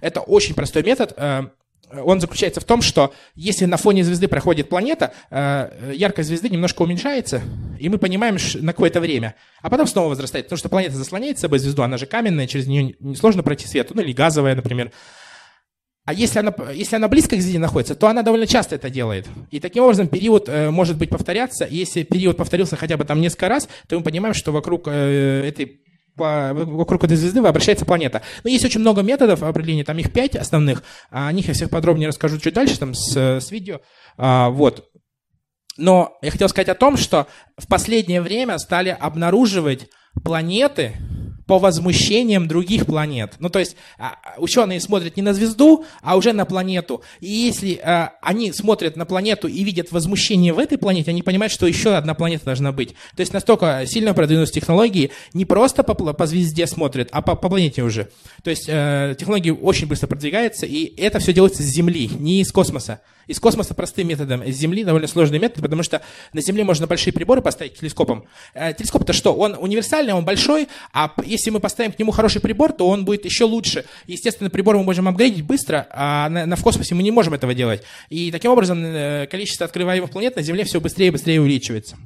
[0.00, 1.44] Это очень простой метод э,
[1.92, 6.82] он заключается в том, что если на фоне звезды проходит планета, э, яркость звезды немножко
[6.82, 7.42] уменьшается,
[7.78, 11.58] и мы понимаем на какое-то время, а потом снова возрастает, потому что планета заслоняет собой
[11.58, 14.92] звезду, она же каменная, через нее несложно пройти свет, ну или газовая, например.
[16.04, 19.26] А если она, если она близко к звезде находится, то она довольно часто это делает.
[19.50, 21.68] И таким образом период э, может быть повторяться.
[21.70, 25.80] Если период повторился хотя бы там несколько раз, то мы понимаем, что вокруг э, этой
[26.16, 28.22] вокруг этой звезды обращается планета.
[28.44, 31.70] Но есть очень много методов определения, там их пять основных, а о них я всех
[31.70, 33.80] подробнее расскажу чуть дальше, там с, с видео.
[34.16, 34.90] А, вот.
[35.76, 39.88] Но я хотел сказать о том, что в последнее время стали обнаруживать
[40.24, 40.96] планеты,
[41.50, 43.34] по возмущениям других планет.
[43.40, 47.02] Ну, то есть а, ученые смотрят не на звезду, а уже на планету.
[47.18, 51.52] И если а, они смотрят на планету и видят возмущение в этой планете, они понимают,
[51.52, 52.90] что еще одна планета должна быть.
[53.16, 57.48] То есть настолько сильно продвинулись технологии, не просто по, по звезде смотрят, а по, по
[57.48, 58.10] планете уже.
[58.44, 62.52] То есть э, технологии очень быстро продвигаются, и это все делается с Земли, не из
[62.52, 63.00] космоса.
[63.30, 67.12] Из космоса простым методом, из Земли довольно сложный метод, потому что на Земле можно большие
[67.12, 68.24] приборы поставить телескопом.
[68.54, 69.32] Э, телескоп-то что?
[69.32, 73.24] Он универсальный, он большой, а если мы поставим к нему хороший прибор, то он будет
[73.24, 73.86] еще лучше.
[74.06, 77.54] Естественно, прибор мы можем апгрейдить быстро, а на, на в космосе мы не можем этого
[77.54, 77.82] делать.
[78.10, 81.96] И таким образом э, количество открываемых планет на Земле все быстрее и быстрее увеличивается.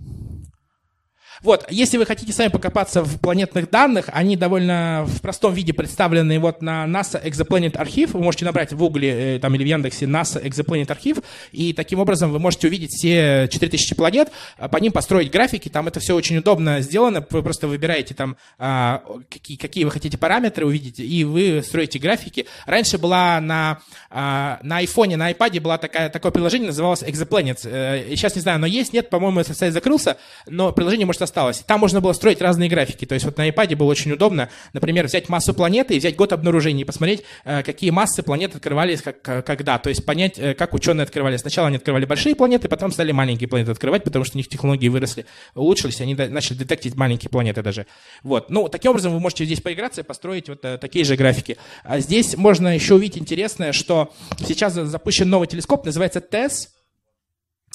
[1.42, 6.38] Вот, если вы хотите сами покопаться в планетных данных, они довольно в простом виде представлены
[6.38, 8.14] вот на NASA Exoplanet архив.
[8.14, 11.18] Вы можете набрать в Гугле э, там, или в Яндексе NASA Exoplanet архив,
[11.52, 15.68] и таким образом вы можете увидеть все 4000 планет, а по ним построить графики.
[15.68, 17.24] Там это все очень удобно сделано.
[17.30, 22.46] Вы просто выбираете там, а, какие, какие вы хотите параметры увидеть, и вы строите графики.
[22.66, 27.60] Раньше была на, а, на iPhone, на iPad была такая, такое приложение, называлось Exoplanet.
[27.64, 30.16] Э, сейчас не знаю, оно есть, нет, по-моему, сайт закрылся,
[30.46, 31.64] но приложение может осталось.
[31.66, 33.04] Там можно было строить разные графики.
[33.04, 36.32] То есть вот на iPad было очень удобно, например, взять массу планеты и взять год
[36.32, 39.78] обнаружения и посмотреть, э, какие массы планет открывались как, когда.
[39.78, 41.37] То есть понять, э, как ученые открывали.
[41.37, 44.88] Сначала они открывали большие планеты, потом стали маленькие планеты открывать, потому что у них технологии
[44.88, 47.87] выросли, улучшились, они начали детектить маленькие планеты даже.
[48.22, 48.50] Вот.
[48.50, 51.56] Ну, таким образом вы можете здесь поиграться и построить вот э, такие же графики.
[51.82, 56.68] А здесь можно еще увидеть интересное, что сейчас запущен новый телескоп, называется TESS,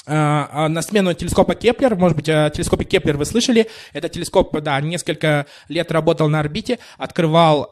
[0.09, 5.45] на смену телескопа Кеплер, может быть, о телескопе Кеплер вы слышали, это телескоп, да, несколько
[5.67, 7.69] лет работал на орбите, открывал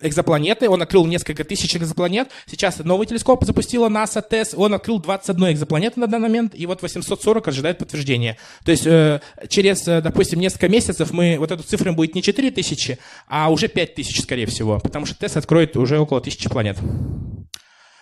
[0.00, 5.52] экзопланеты, он открыл несколько тысяч экзопланет, сейчас новый телескоп запустила НАСА TESS, он открыл 21
[5.52, 8.36] экзопланету на данный момент, и вот 840 ожидает подтверждения.
[8.64, 12.50] То есть э, через, э, допустим, несколько месяцев мы, вот эту цифру будет не 4
[12.50, 16.76] тысячи, а уже 5 тысяч, скорее всего, потому что TESS откроет уже около тысячи планет.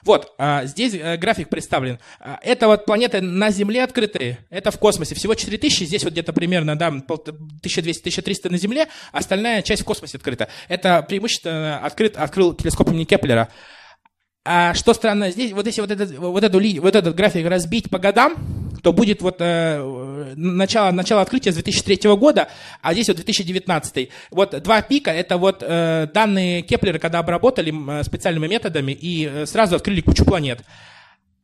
[0.05, 1.99] Вот, а, здесь а, график представлен.
[2.19, 5.15] А, это вот планеты на Земле открытые, это в космосе.
[5.15, 10.49] Всего 4000, здесь вот где-то примерно, да, 1200-1300 на Земле, остальная часть в космосе открыта.
[10.69, 13.49] Это преимущество открыт, открыл телескоп имени Кеплера.
[14.45, 18.01] А что странно, здесь вот если вот этот, вот, эту, вот этот график разбить по
[18.01, 18.35] годам,
[18.83, 22.49] то будет вот э, начало, начало открытия с 2003 года,
[22.83, 24.09] а здесь вот 2019.
[24.31, 29.47] Вот два пика, это вот э, данные Кеплера, когда обработали э, специальными методами и э,
[29.47, 30.61] сразу открыли кучу планет.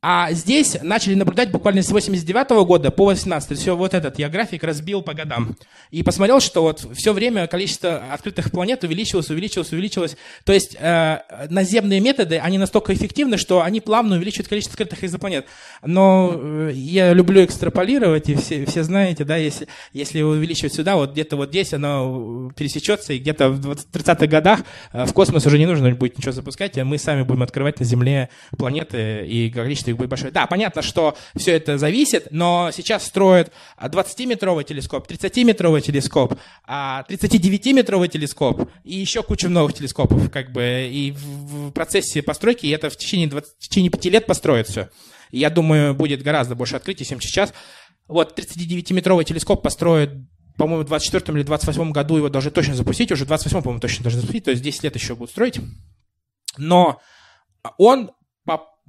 [0.00, 4.62] А здесь начали наблюдать буквально с 89 года по 18 Все вот этот я график
[4.62, 5.56] разбил по годам.
[5.90, 10.16] И посмотрел, что вот все время количество открытых планет увеличилось, увеличилось, увеличилось.
[10.44, 11.18] То есть э,
[11.50, 15.46] наземные методы, они настолько эффективны, что они плавно увеличивают количество открытых экзопланет.
[15.84, 21.10] Но э, я люблю экстраполировать, и все, все знаете, да, если, если увеличивать сюда, вот
[21.10, 24.60] где-то вот здесь оно пересечется, и где-то в 30-х годах
[24.92, 27.84] э, в космос уже не нужно будет ничего запускать, а мы сами будем открывать на
[27.84, 30.32] Земле планеты и количество количество их будет большое.
[30.32, 36.34] Да, понятно, что все это зависит, но сейчас строят 20-метровый телескоп, 30-метровый телескоп,
[36.68, 42.90] 39-метровый а, телескоп и еще кучу новых телескопов, как бы, и в процессе постройки это
[42.90, 44.88] в течение, 20, в течение 5 лет построят все.
[45.30, 47.52] И я думаю, будет гораздо больше открытий, чем сейчас.
[48.06, 50.10] Вот 39-метровый телескоп построят
[50.56, 54.02] по-моему, в 24 или 28 году его должны точно запустить, уже в 28 по-моему, точно
[54.02, 55.60] должны запустить, то есть 10 лет еще будут строить.
[56.56, 57.00] Но
[57.76, 58.10] он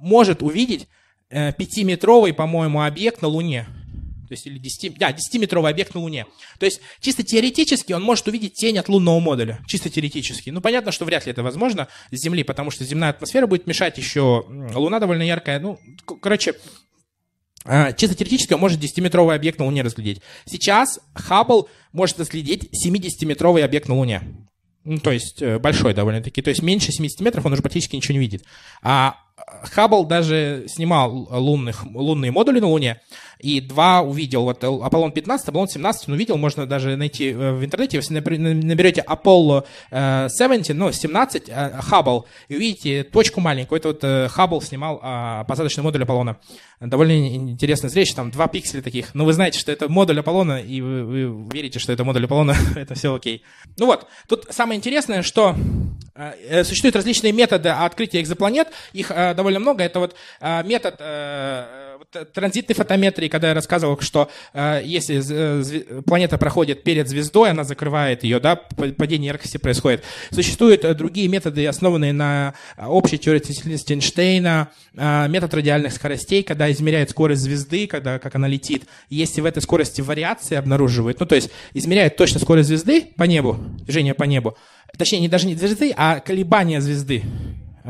[0.00, 0.88] может увидеть
[1.28, 3.66] э, пятиметровый, по-моему, объект на Луне.
[4.30, 6.24] То есть, или 10, да, 10-метровый объект на Луне.
[6.60, 9.58] То есть, чисто теоретически он может увидеть тень от лунного модуля.
[9.66, 10.50] Чисто теоретически.
[10.50, 13.98] Ну, понятно, что вряд ли это возможно с Земли, потому что земная атмосфера будет мешать
[13.98, 14.44] еще.
[14.48, 15.58] Луна довольно яркая.
[15.58, 15.80] Ну,
[16.22, 16.54] короче,
[17.64, 20.22] э, чисто теоретически он может 10-метровый объект на Луне разглядеть.
[20.46, 24.22] Сейчас Хаббл может разглядеть 70-метровый объект на Луне.
[24.84, 26.40] Ну, то есть, э, большой довольно-таки.
[26.40, 28.44] То есть, меньше 70 метров он уже практически ничего не видит.
[28.80, 29.16] А
[29.62, 33.00] Хаббл даже снимал лунных, лунные модули на Луне,
[33.38, 34.44] и два увидел.
[34.44, 39.04] Вот Аполлон 15, Аполлон 17 он увидел, можно даже найти э, в интернете, если наберете
[39.06, 43.78] Apollo 17, э, ну, 17, Хаббл, и увидите точку маленькую.
[43.78, 46.38] Это вот Хаббл снимал а, посадочный модуль Аполлона.
[46.80, 49.14] Довольно интересная зрелище, там два пикселя таких.
[49.14, 52.56] Но вы знаете, что это модуль Аполлона, и вы, вы верите, что это модуль Аполлона,
[52.76, 53.42] это все окей.
[53.78, 55.54] Ну вот, тут самое интересное, что э,
[56.64, 59.84] существуют различные методы открытия экзопланет, их э, довольно много.
[59.84, 61.79] Это вот э, метод э,
[62.10, 68.24] транзитной фотометрии, когда я рассказывал, что э, если э, планета проходит перед звездой, она закрывает
[68.24, 70.02] ее, да, падение яркости происходит.
[70.30, 76.70] Существуют э, другие методы, основанные на общей теории относительности Эйнштейна, э, метод радиальных скоростей, когда
[76.70, 78.84] измеряют скорость звезды, когда, как она летит.
[79.08, 83.56] Если в этой скорости вариации обнаруживают, ну, то есть измеряют точно скорость звезды по небу,
[83.84, 84.56] движение по небу,
[84.96, 87.22] точнее, не даже не звезды, а колебания звезды.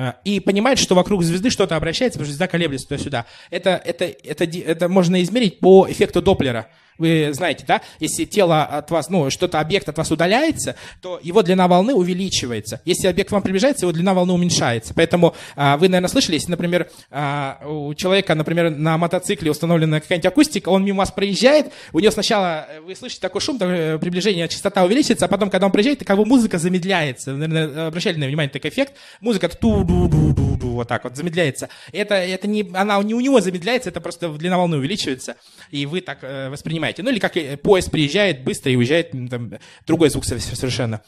[0.00, 3.26] Э, и понимает, что вокруг звезды что-то обращается, потому что звезда колеблется туда-сюда.
[3.50, 6.68] Это, это, это, это можно измерить по эффекту Доплера.
[7.00, 11.42] Вы знаете, да, если тело от вас, ну, что-то, объект от вас удаляется, то его
[11.42, 12.82] длина волны увеличивается.
[12.84, 14.92] Если объект к вам приближается, его длина волны уменьшается.
[14.94, 20.26] Поэтому а, вы, наверное, слышали, если, например, а, у человека, например, на мотоцикле установлена какая-нибудь
[20.26, 24.46] акустика, он мимо вас проезжает, у него сначала, э, вы слышите такой шум, такое приближение,
[24.48, 27.32] частота увеличивается, а потом, когда он проезжает, как бы музыка замедляется.
[27.32, 28.92] Вы, наверное, обращали на внимание такой эффект.
[29.20, 31.68] Музыка ту ду ду ду вот так вот замедляется.
[31.92, 35.36] Это, это не, она не у него замедляется, это просто длина волны увеличивается,
[35.70, 37.02] и вы так э, воспринимаете.
[37.02, 39.52] Ну или как поезд приезжает быстро и уезжает, там,
[39.86, 41.02] другой звук совершенно.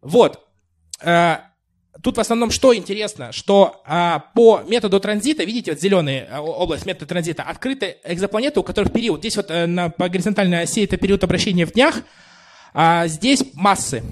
[0.00, 0.44] Вот.
[1.00, 1.38] Э,
[2.02, 6.86] тут в основном что интересно, что а, по методу транзита, видите, вот зеленая э, область
[6.86, 10.96] метода транзита, открыты экзопланеты, у которых период, здесь вот э, на, по горизонтальной оси это
[10.96, 12.02] период обращения в днях,
[12.74, 14.02] а здесь массы.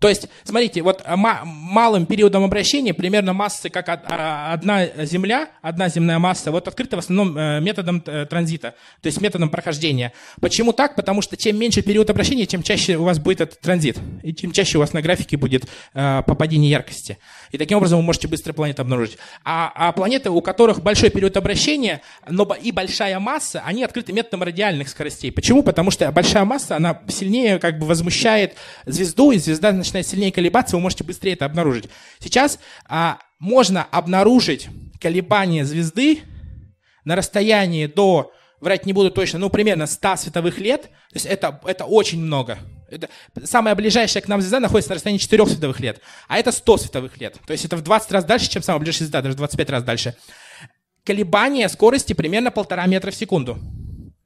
[0.00, 6.18] То есть, смотрите, вот малым периодом обращения, примерно массы, как а, одна Земля, одна земная
[6.18, 10.12] масса, вот открыта в основном э, методом э, транзита, то есть методом прохождения.
[10.40, 10.94] Почему так?
[10.96, 14.52] Потому что чем меньше период обращения, тем чаще у вас будет этот транзит, и тем
[14.52, 17.18] чаще у вас на графике будет э, попадение яркости.
[17.50, 19.18] И таким образом вы можете быстро планеты обнаружить.
[19.44, 24.44] А, а планеты, у которых большой период обращения, но и большая масса, они открыты методом
[24.44, 25.30] радиальных скоростей.
[25.30, 25.62] Почему?
[25.62, 28.54] Потому что большая масса, она сильнее как бы возмущает
[28.86, 31.88] звезду, и звезда начинает сильнее колебаться, вы можете быстрее это обнаружить.
[32.18, 34.68] Сейчас а, можно обнаружить
[35.00, 36.20] колебания звезды
[37.04, 41.60] на расстоянии до, врать не буду точно, ну, примерно 100 световых лет, то есть это,
[41.64, 42.58] это очень много.
[42.88, 43.08] Это,
[43.44, 47.20] самая ближайшая к нам звезда находится на расстоянии 4 световых лет, а это 100 световых
[47.20, 47.38] лет.
[47.46, 50.16] То есть это в 20 раз дальше, чем самая ближайшая звезда, даже 25 раз дальше.
[51.04, 53.58] Колебание скорости примерно полтора метра в секунду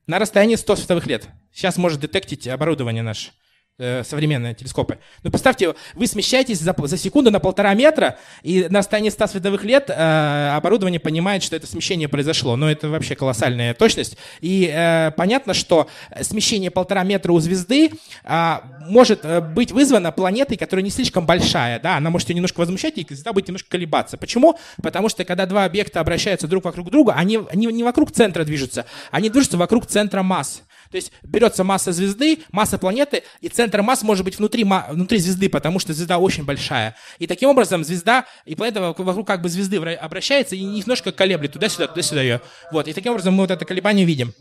[0.06, 1.28] на расстоянии 100 световых лет.
[1.52, 3.30] Сейчас может детектить оборудование наше.
[3.76, 5.00] Э, современные телескопы.
[5.24, 9.64] Ну, представьте, вы смещаетесь за, за секунду на полтора метра, и на расстоянии 100 световых
[9.64, 12.54] лет э, оборудование понимает, что это смещение произошло.
[12.54, 14.16] Но это вообще колоссальная точность.
[14.40, 15.88] И э, понятно, что
[16.20, 17.90] смещение полтора метра у звезды
[18.22, 21.80] э, может быть вызвано планетой, которая не слишком большая.
[21.80, 21.96] Да?
[21.96, 24.16] Она может ее немножко возмущать, и звезда будет немножко колебаться.
[24.16, 24.56] Почему?
[24.84, 28.86] Потому что когда два объекта обращаются друг вокруг друга, они, они не вокруг центра движутся,
[29.10, 30.62] они движутся вокруг центра масс.
[30.94, 35.48] То есть берется масса звезды, масса планеты, и центр масс может быть внутри, внутри звезды,
[35.48, 36.94] потому что звезда очень большая.
[37.18, 41.88] И таким образом звезда и планета вокруг как бы звезды обращается и немножко колеблет туда-сюда,
[41.88, 42.40] туда-сюда ее.
[42.70, 42.86] Вот.
[42.86, 44.34] И таким образом мы вот это колебание видим.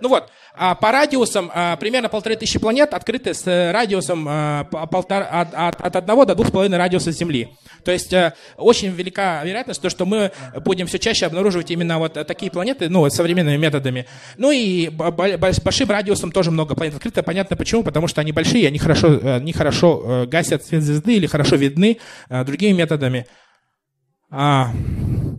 [0.00, 4.68] Ну вот, а по радиусам а, примерно полторы тысячи планет открыты с э, радиусом а,
[4.70, 7.48] от, одного до двух с половиной радиуса Земли.
[7.84, 10.32] То есть а, очень велика вероятность, то, что мы
[10.64, 14.06] будем все чаще обнаруживать именно вот такие планеты, ну, современными методами.
[14.36, 17.22] Ну и большим радиусом тоже много планет открыто.
[17.22, 21.56] Понятно почему, потому что они большие, они хорошо, они хорошо гасят свет звезды или хорошо
[21.56, 21.98] видны
[22.28, 23.26] другими методами.
[24.30, 24.70] А,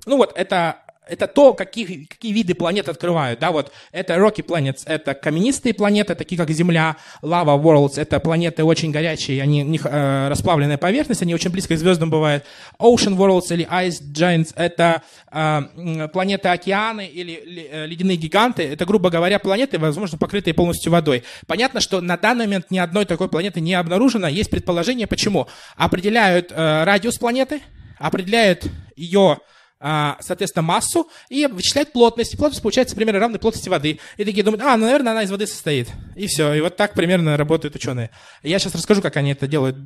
[0.05, 0.77] ну вот, это
[1.09, 3.39] это то, какие, какие виды планет открывают.
[3.39, 8.63] Да, вот это Rocky Planets, это каменистые планеты, такие как Земля, Lava Worlds, это планеты
[8.63, 12.43] очень горячие, они, у них э, расплавленная поверхность, они очень близко к звездам бывают.
[12.79, 19.09] Ocean Worlds или Ice Giants, это э, планеты океаны или э, ледяные гиганты, это, грубо
[19.09, 21.23] говоря, планеты, возможно, покрытые полностью водой.
[21.47, 25.47] Понятно, что на данный момент ни одной такой планеты не обнаружено, есть предположение, почему.
[25.75, 27.61] Определяют э, радиус планеты,
[27.97, 29.39] определяют ее
[29.81, 32.33] соответственно, массу и вычисляет плотность.
[32.33, 33.99] И плотность получается примерно равной плотности воды.
[34.17, 35.87] И такие думают, а, ну, наверное, она из воды состоит.
[36.15, 36.53] И все.
[36.53, 38.11] И вот так примерно работают ученые.
[38.43, 39.77] Я сейчас расскажу, как они это делают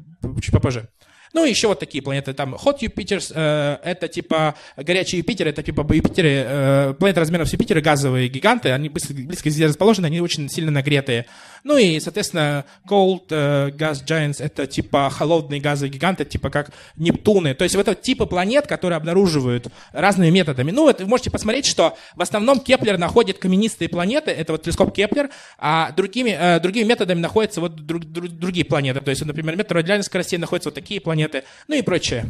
[0.41, 0.89] чуть попозже.
[1.33, 5.81] Ну, еще вот такие планеты, там, Hot Jupiters, э, это типа горячий Юпитер, это типа
[5.91, 10.47] Юпитеры, э, планеты размеров с Юпитера, газовые гиганты, они близко, близко здесь расположены, они очень
[10.47, 11.25] сильно нагретые.
[11.63, 17.53] Ну и, соответственно, Cold э, Gas Giants, это типа холодные газовые гиганты, типа как Нептуны.
[17.53, 20.71] То есть вот это типы планет, которые обнаруживают разными методами.
[20.71, 24.93] Ну, вот вы можете посмотреть, что в основном Кеплер находит каменистые планеты, это вот телескоп
[24.93, 28.99] Кеплер, а другими, э, другими методами находятся вот друг, друг, другие планеты.
[28.99, 32.25] То есть, например, метод радиальной скоростей находятся вот такие планеты, ну и прочее.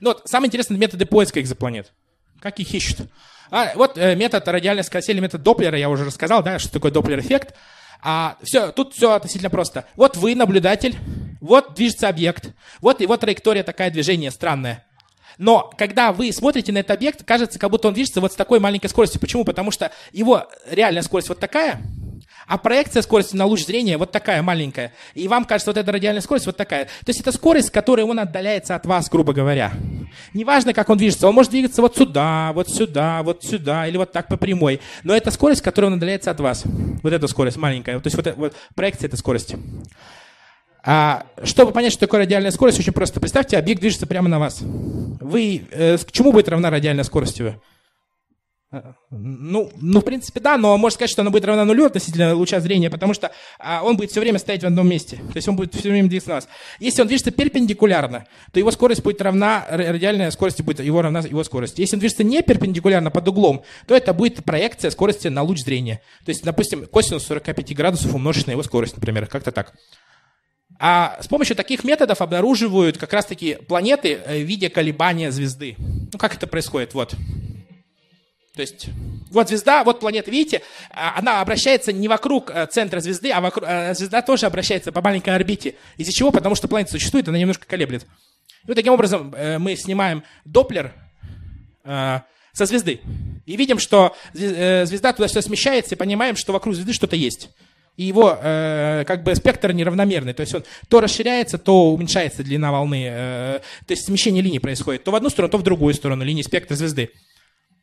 [0.00, 1.92] Ну вот, самые интересные методы поиска экзопланет.
[2.40, 2.98] Как их ищут?
[3.50, 6.92] А, вот э, метод радиальной скорости или метод Доплера, я уже рассказал, да, что такое
[6.92, 7.54] Доплер-эффект.
[8.08, 9.84] А, все, тут все относительно просто.
[9.96, 10.94] Вот вы, наблюдатель,
[11.40, 14.86] вот движется объект, вот его траектория такая движение странное.
[15.38, 18.60] Но когда вы смотрите на этот объект, кажется, как будто он движется вот с такой
[18.60, 19.20] маленькой скоростью.
[19.20, 19.44] Почему?
[19.44, 21.82] Потому что его реальная скорость вот такая,
[22.46, 24.92] а проекция скорости на луч зрения вот такая маленькая.
[25.14, 26.84] И вам кажется, вот эта радиальная скорость вот такая.
[26.84, 29.72] То есть это скорость, с которой он отдаляется от вас, грубо говоря.
[30.32, 31.28] Неважно, как он движется.
[31.28, 34.80] Он может двигаться вот сюда, вот сюда, вот сюда, или вот так по прямой.
[35.02, 36.62] Но это скорость, которой он отдаляется от вас.
[37.02, 37.98] Вот эта скорость маленькая.
[38.00, 39.58] То есть вот, вот проекция этой скорости.
[40.88, 43.18] А, чтобы понять, что такое радиальная скорость, очень просто.
[43.18, 44.60] Представьте, объект движется прямо на вас.
[44.60, 47.54] Вы, э, к чему будет равна радиальная скорость его?
[49.10, 52.58] Ну, ну, в принципе, да, но можно сказать, что она будет равна нулю относительно луча
[52.58, 55.16] зрения, потому что а, он будет все время стоять в одном месте.
[55.16, 56.48] То есть он будет все время двигаться на нас.
[56.80, 61.44] Если он движется перпендикулярно, то его скорость будет равна, радиальная скорость будет его равна его
[61.44, 61.80] скорости.
[61.80, 66.02] Если он движется не перпендикулярно, под углом, то это будет проекция скорости на луч зрения.
[66.24, 69.74] То есть, допустим, косинус 45 градусов умножить на его скорость, например, как-то так.
[70.78, 75.76] А с помощью таких методов обнаруживают как раз-таки планеты э, в виде колебания звезды.
[75.78, 76.92] Ну, как это происходит?
[76.94, 77.14] Вот.
[78.56, 78.88] То есть
[79.30, 83.64] вот звезда, вот планета, видите, а, она обращается не вокруг э, центра звезды, а вокруг,
[83.68, 85.74] а звезда тоже обращается по маленькой орбите.
[85.98, 86.30] Из-за чего?
[86.32, 88.04] Потому что планета существует, она немножко колеблет.
[88.64, 90.92] И вот таким образом э, мы снимаем Доплер
[91.84, 93.00] со звезды.
[93.44, 97.50] И видим, что звезда туда-сюда смещается, и понимаем, что вокруг звезды что-то есть.
[97.96, 100.34] И его э, как бы спектр неравномерный.
[100.34, 103.06] То есть он то расширяется, то уменьшается длина волны.
[103.08, 106.42] Э, то есть смещение линий происходит то в одну сторону, то в другую сторону линии
[106.42, 107.10] спектра звезды.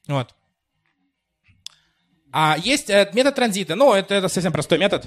[0.07, 0.35] Вот.
[2.33, 3.75] А есть э, метод транзита.
[3.75, 5.05] Ну, это, это совсем простой метод.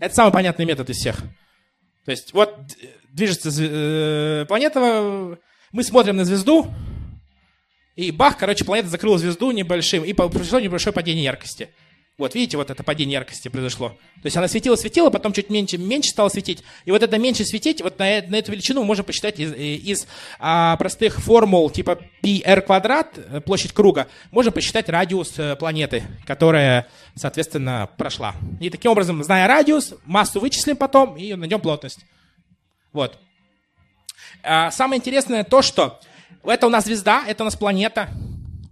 [0.00, 1.18] Это самый понятный метод из всех.
[2.04, 2.58] То есть вот
[3.12, 5.38] движется э, планета,
[5.70, 6.68] мы смотрим на звезду,
[7.94, 11.68] и бах, короче, планета закрыла звезду небольшим, и произошло небольшое падение яркости.
[12.18, 13.88] Вот, видите, вот это падение яркости произошло.
[13.88, 16.62] То есть она светила-светила, потом чуть меньше, меньше стала светить.
[16.84, 20.06] И вот это меньше светить, вот на, на эту величину мы можем посчитать из, из
[20.38, 26.86] а, простых формул типа πr квадрат, э, площадь круга, можем посчитать радиус э, планеты, которая,
[27.16, 28.34] соответственно, прошла.
[28.60, 32.00] И таким образом, зная радиус, массу вычислим потом и найдем плотность.
[32.92, 33.18] Вот.
[34.42, 35.98] А, самое интересное то, что
[36.44, 38.10] это у нас звезда, это у нас планета,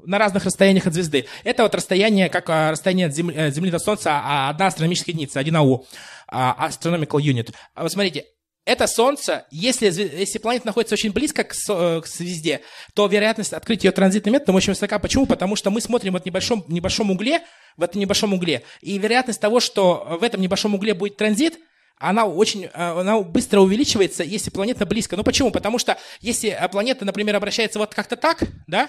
[0.05, 1.26] на разных расстояниях от звезды.
[1.44, 5.14] Это вот расстояние, как а, расстояние от Земли, э, Земли до Солнца, а одна астрономическая
[5.14, 5.86] единица, 1 АУ,
[6.30, 7.53] astronomical unit.
[7.74, 8.24] А вот смотрите,
[8.64, 12.61] это Солнце, если, если планета находится очень близко к, к звезде,
[12.94, 14.98] то вероятность открыть ее транзитным методом очень высока.
[14.98, 15.26] Почему?
[15.26, 17.40] Потому что мы смотрим в небольшом, небольшом угле,
[17.76, 21.59] в этом небольшом угле, и вероятность того, что в этом небольшом угле будет транзит,
[21.98, 25.16] она очень она быстро увеличивается, если планета близко.
[25.16, 25.51] Ну почему?
[25.51, 28.88] Потому что если планета, например, обращается вот как-то так, да,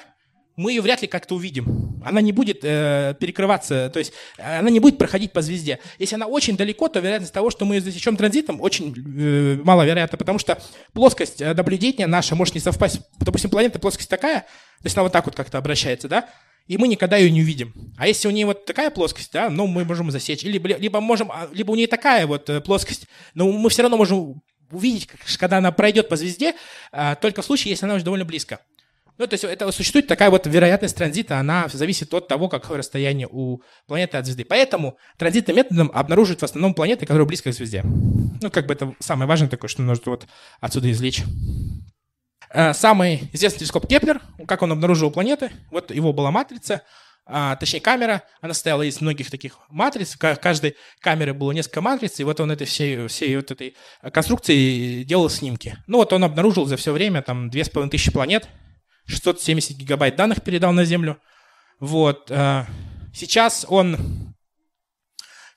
[0.56, 2.02] мы ее вряд ли как-то увидим.
[2.04, 5.80] Она не будет э, перекрываться, то есть э, она не будет проходить по звезде.
[6.00, 10.18] Если она очень далеко, то вероятность того, что мы ее засечем транзитом, очень э, маловероятна,
[10.18, 10.62] потому что
[10.94, 13.02] плоскость э, наблюдения наша может не совпасть.
[13.20, 16.30] Допустим, планета плоскость такая, то есть она вот так вот как-то обращается, да,
[16.68, 17.74] и мы никогда ее не увидим.
[17.98, 20.44] А если у нее вот такая плоскость, да, ну, мы можем засечь.
[20.44, 23.98] Либо, либо можем, а, либо у нее такая вот э, плоскость, но мы все равно
[23.98, 24.42] можем
[24.72, 26.56] увидеть, когда она пройдет по звезде,
[26.92, 28.60] а, только в случае, если она уже довольно близко.
[29.22, 33.28] Ну, то есть это существует такая вот вероятность транзита, она зависит от того, какое расстояние
[33.30, 34.46] у планеты от звезды.
[34.46, 37.84] Поэтому транзитным методом обнаруживают в основном планеты, которые близко к звезде.
[37.84, 40.26] Ну, как бы это самое важное такое, что нужно вот
[40.60, 41.22] отсюда извлечь.
[42.50, 46.82] Э, самый известный телескоп Кеплер, как он обнаружил планеты, вот его была матрица,
[47.28, 52.20] а, точнее камера, она состояла из многих таких матриц, в каждой камере было несколько матриц,
[52.20, 53.76] и вот он этой всей, всей вот этой
[54.12, 55.78] конструкции делал снимки.
[55.86, 58.50] Ну вот он обнаружил за все время там 2500 планет,
[59.06, 61.18] 670 гигабайт данных передал на Землю.
[61.80, 62.30] Вот.
[62.30, 62.66] Э,
[63.14, 64.34] сейчас он...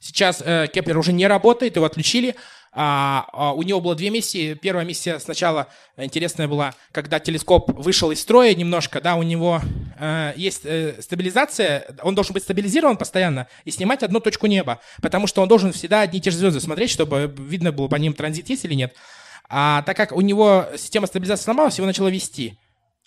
[0.01, 2.35] Сейчас э, Кеплер уже не работает, его отключили.
[2.77, 4.55] А, а, у него было две миссии.
[4.55, 9.61] Первая миссия сначала интересная была, когда телескоп вышел из строя немножко, да, у него
[9.99, 10.67] э, есть
[11.01, 15.73] стабилизация, он должен быть стабилизирован постоянно и снимать одну точку неба, потому что он должен
[15.73, 18.75] всегда одни и те же звезды смотреть, чтобы видно было по ним транзит есть или
[18.75, 18.95] нет.
[19.49, 22.59] А так как у него система стабилизации сломалась, его начало вести.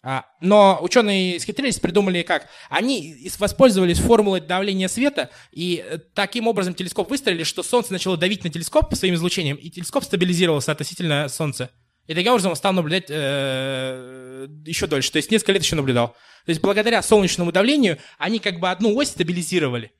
[0.03, 2.47] А, но ученые схитрились, придумали как.
[2.69, 8.43] Они воспользовались формулой давления света, и э, таким образом телескоп выстрелили, что Солнце начало давить
[8.43, 11.71] на телескоп своим излучением, и телескоп стабилизировался относительно Солнца.
[12.05, 16.09] И таким образом он стал наблюдать э, еще дольше, то есть несколько лет еще наблюдал.
[16.45, 19.91] То есть благодаря солнечному давлению они как бы одну ось стабилизировали.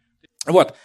[0.46, 0.76] Вот.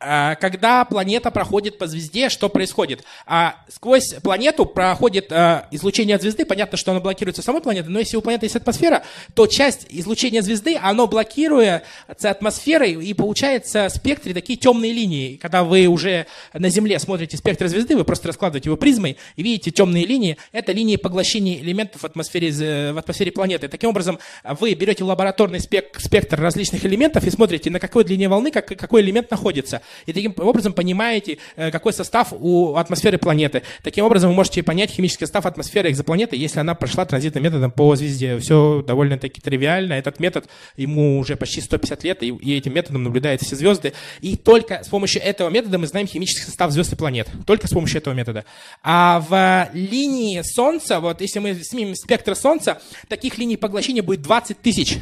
[0.00, 3.02] А, когда планета проходит по звезде, что происходит?
[3.26, 6.44] А сквозь планету проходит а, излучение от звезды.
[6.44, 9.02] Понятно, что оно блокируется самой планетой, но если у планеты есть атмосфера,
[9.34, 15.36] то часть излучения звезды, оно блокируется атмосферой, и получается в спектре такие темные линии.
[15.36, 19.72] Когда вы уже на Земле смотрите спектр звезды, вы просто раскладываете его призмой и видите
[19.72, 20.36] темные линии.
[20.52, 23.66] Это линии поглощения элементов в атмосфере, в атмосфере планеты.
[23.66, 29.02] Таким образом, вы берете лабораторный спектр различных элементов и смотрите, на какой длине волны какой
[29.02, 33.62] элемент находится и таким образом понимаете, э, какой состав у атмосферы планеты.
[33.82, 37.94] Таким образом вы можете понять химический состав атмосферы экзопланеты, если она прошла транзитным методом по
[37.96, 38.38] звезде.
[38.38, 39.94] Все довольно-таки тривиально.
[39.94, 43.92] Этот метод, ему уже почти 150 лет, и, этим методом наблюдают все звезды.
[44.20, 47.28] И только с помощью этого метода мы знаем химический состав звезд и планет.
[47.46, 48.44] Только с помощью этого метода.
[48.82, 54.60] А в линии Солнца, вот если мы снимем спектр Солнца, таких линий поглощения будет 20
[54.60, 54.98] тысяч.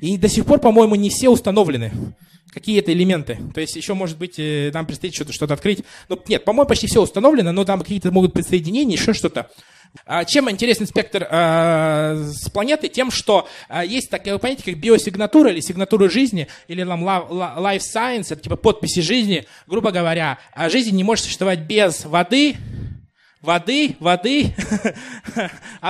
[0.00, 1.92] И до сих пор, по-моему, не все установлены
[2.50, 3.38] какие-то элементы.
[3.54, 5.84] То есть еще, может быть, э, нам предстоит что-то что открыть.
[6.08, 9.50] Ну, нет, по-моему, почти все установлено, но там какие-то могут присоединения, еще что-то.
[10.06, 12.88] А чем интересен спектр э, с планеты?
[12.88, 18.26] Тем, что э, есть такое понятие, как биосигнатура или сигнатура жизни, или там life science,
[18.30, 19.46] это типа подписи жизни.
[19.66, 22.56] Грубо говоря, а жизнь не может существовать без воды,
[23.42, 24.54] воды, воды,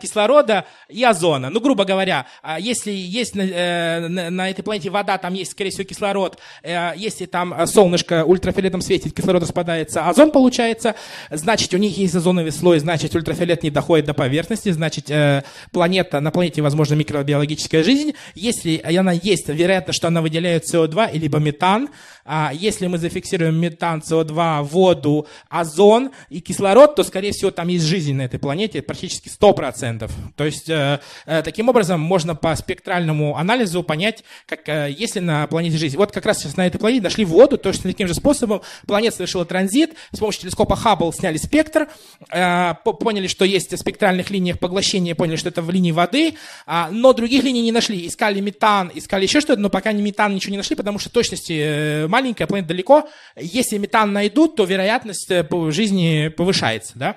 [0.00, 1.50] кислорода и озона.
[1.50, 5.70] Ну, грубо говоря, а если есть на, э, на этой планете вода, там есть, скорее
[5.70, 6.38] всего, кислород.
[6.62, 10.94] Э, если там солнышко ультрафиолетом светит, кислород распадается, озон получается,
[11.30, 16.20] значит, у них есть озоновый слой, значит, ультрафиолет не доходит до поверхности, значит, э, планета,
[16.20, 18.14] на планете, возможно, микробиологическая жизнь.
[18.34, 21.88] Если она есть, вероятно, что она выделяет СО2 либо метан.
[22.24, 27.68] А если мы зафиксируем метан, СО2, воду, озон и кислород, кислород, то, скорее всего, там
[27.68, 30.10] есть жизнь на этой планете практически 100%.
[30.36, 35.20] То есть, э, э, таким образом, можно по спектральному анализу понять, как, э, есть ли
[35.20, 35.96] на планете жизнь.
[35.96, 39.16] Вот как раз сейчас на этой планете нашли воду, то есть таким же способом планета
[39.16, 41.88] совершила транзит, с помощью телескопа Хаббл сняли спектр,
[42.28, 46.34] поняли, что есть в спектральных линиях поглощения, поняли, что это в линии воды,
[46.66, 48.06] э, но других линий не нашли.
[48.06, 52.06] Искали метан, искали еще что-то, но пока не метан ничего не нашли, потому что точности
[52.06, 53.08] маленькая, планета далеко.
[53.40, 55.30] Если метан найдут, то вероятность
[55.70, 56.28] жизни
[56.58, 57.16] повышается, да?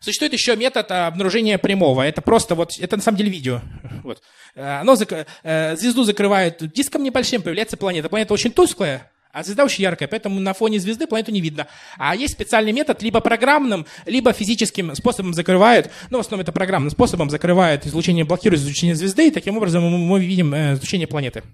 [0.00, 2.02] Существует еще метод обнаружения прямого.
[2.02, 3.60] Это просто вот, это на самом деле видео.
[4.02, 4.20] Вот.
[4.56, 5.28] Э, оно зак...
[5.44, 8.08] звезду закрывает диском небольшим, появляется планета.
[8.08, 11.68] Планета очень тусклая, а звезда очень яркая, поэтому на фоне звезды планету не видно.
[11.98, 16.90] А есть специальный метод, либо программным, либо физическим способом закрывают, ну, в основном это программным
[16.90, 21.44] способом закрывает излучение, блокирует излучение звезды, и таким образом мы видим излучение планеты.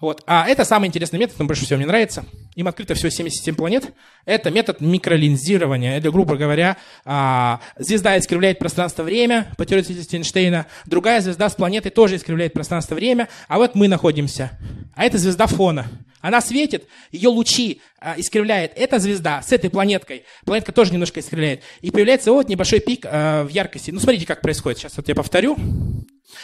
[0.00, 0.22] Вот.
[0.26, 2.24] А это самый интересный метод, он больше всего мне нравится.
[2.56, 3.92] Им открыто всего 77 планет.
[4.24, 5.98] Это метод микролинзирования.
[5.98, 10.66] Это, грубо говоря, а, звезда искривляет пространство-время по теории Эйнштейна.
[10.86, 13.28] Другая звезда с планетой тоже искривляет пространство-время.
[13.48, 14.58] А вот мы находимся.
[14.94, 15.86] А это звезда фона.
[16.22, 20.24] Она светит, ее лучи а, искривляет эта звезда с этой планеткой.
[20.46, 21.62] Планетка тоже немножко искривляет.
[21.82, 23.90] И появляется вот небольшой пик а, в яркости.
[23.90, 24.78] Ну, смотрите, как происходит.
[24.78, 25.56] Сейчас вот я повторю.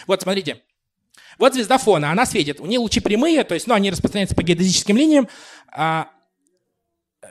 [0.06, 0.60] Вот, смотрите.
[1.38, 2.60] Вот звезда фона, она светит.
[2.60, 5.28] У нее лучи прямые, то есть, ну, они распространяются по геодезическим линиям.
[5.70, 6.08] А,
[7.22, 7.26] э,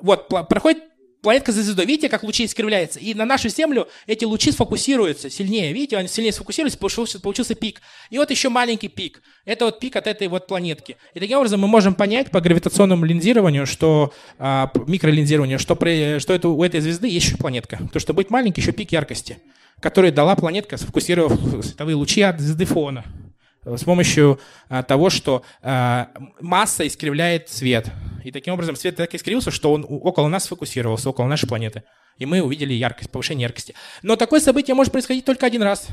[0.00, 0.82] вот, проходит
[1.22, 1.86] планетка за звездой.
[1.86, 2.98] Видите, как лучи искривляются?
[3.00, 5.72] И на нашу Землю эти лучи сфокусируются сильнее.
[5.72, 7.80] Видите, они сильнее сфокусируются, получился, получился пик.
[8.10, 9.22] И вот еще маленький пик.
[9.44, 10.96] Это вот пик от этой вот планетки.
[11.14, 16.32] И таким образом мы можем понять по гравитационному линзированию, что а, микролинзированию, что, при, что
[16.32, 17.78] это, у этой звезды есть еще планетка.
[17.92, 19.38] То, что будет маленький еще пик яркости,
[19.80, 23.04] который дала планетка, сфокусировав световые лучи от звезды фона
[23.76, 26.10] с помощью а, того, что а,
[26.40, 27.90] масса искривляет свет.
[28.24, 31.82] И таким образом свет так искривился, что он около нас сфокусировался, около нашей планеты.
[32.18, 33.74] И мы увидели яркость, повышение яркости.
[34.02, 35.86] Но такое событие может происходить только один раз.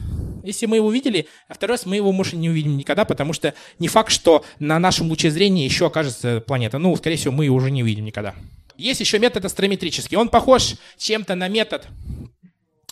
[0.43, 3.53] Если мы его увидели, а второй раз мы его, может, не увидим никогда, потому что
[3.79, 6.77] не факт, что на нашем луче зрения еще окажется планета.
[6.77, 8.35] Ну, скорее всего, мы ее уже не увидим никогда.
[8.77, 10.17] Есть еще метод астрометрический.
[10.17, 11.87] Он похож чем-то на метод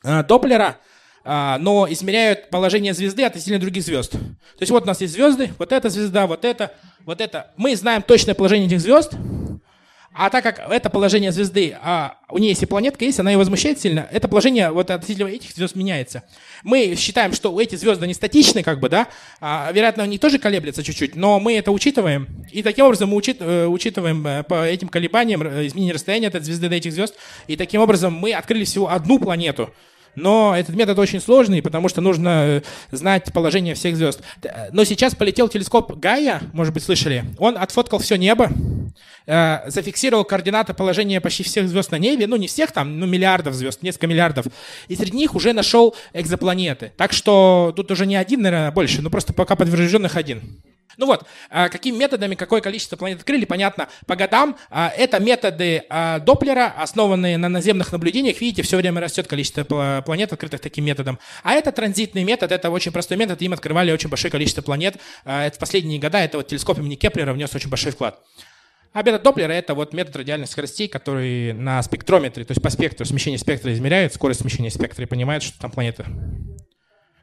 [0.04, 0.78] э, Доплера,
[1.26, 4.12] а, но измеряют положение звезды относительно других звезд.
[4.12, 4.20] То
[4.60, 6.74] есть вот у нас есть звезды, вот эта звезда, вот это,
[7.06, 7.52] вот это.
[7.58, 9.14] Мы знаем точное положение этих звезд,
[10.16, 13.80] а так как это положение звезды, а у нее если планетка есть, она ее возмущает
[13.80, 16.24] сильно, это положение вот относительно этих звезд меняется.
[16.62, 19.08] Мы считаем, что эти звезды не статичны, как бы, да,
[19.42, 23.38] а, вероятно, они тоже колеблются чуть-чуть, но мы это учитываем, и таким образом мы учит,
[23.40, 27.16] э, учитываем э, по этим колебаниям э, изменение расстояния от звезды до этих звезд,
[27.48, 29.74] и таким образом мы открыли всего одну планету,
[30.16, 32.62] но этот метод очень сложный, потому что нужно э,
[32.92, 34.22] знать положение всех звезд.
[34.72, 37.26] Но сейчас полетел телескоп Гая, может быть, слышали.
[37.38, 38.52] Он отфоткал все небо,
[39.26, 42.28] э, зафиксировал координаты положения почти всех звезд на небе.
[42.28, 44.46] Ну, не всех там, ну, миллиардов звезд, несколько миллиардов.
[44.88, 46.92] И среди них уже нашел экзопланеты.
[46.98, 50.62] Так что тут уже не один, наверное, больше, но просто пока подтвержденных один.
[50.98, 54.58] Ну вот, а, какими методами, какое количество планет открыли, понятно, по годам.
[54.70, 58.40] А, это методы а, Доплера, основанные на наземных наблюдениях.
[58.42, 61.20] Видите, все время растет количество планет, открытых таким методом.
[61.44, 64.98] А это транзитный метод, это очень простой метод, им открывали очень большое количество планет.
[65.26, 68.20] Это в последние года, это вот телескоп имени Кеплера внес очень большой вклад.
[68.94, 73.06] А метод Доплера– это вот метод радиальных скоростей, который на спектрометре, то есть по спектру,
[73.06, 76.06] смещение спектра измеряет, скорость смещения спектра и понимает, что там планета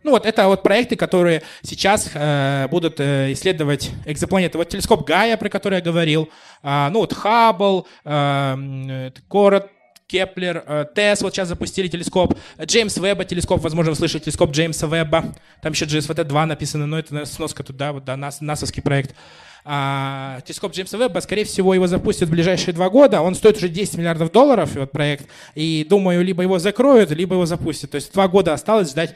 [0.02, 4.58] ну вот это вот проекты, которые сейчас э, будут э, исследовать экзопланеты.
[4.58, 6.30] Вот телескоп Gaia, про который я говорил,
[6.62, 9.70] э, ну вот Хаббл, э, CoRoT,
[10.06, 14.86] Кеплер, э, TESS вот сейчас запустили телескоп, Джеймс Веба телескоп, возможно, вы слышали телескоп Джеймса
[14.86, 18.40] Веба, там еще GSVT-2 написано, но это сноска туда, вот, да, НАС,
[18.82, 19.14] проект.
[19.64, 23.20] А, телескоп Джеймса Веба, скорее всего, его запустят в ближайшие два года.
[23.20, 25.26] Он стоит уже 10 миллиардов долларов, вот проект.
[25.54, 27.90] И думаю, либо его закроют, либо его запустят.
[27.90, 29.14] То есть два года осталось ждать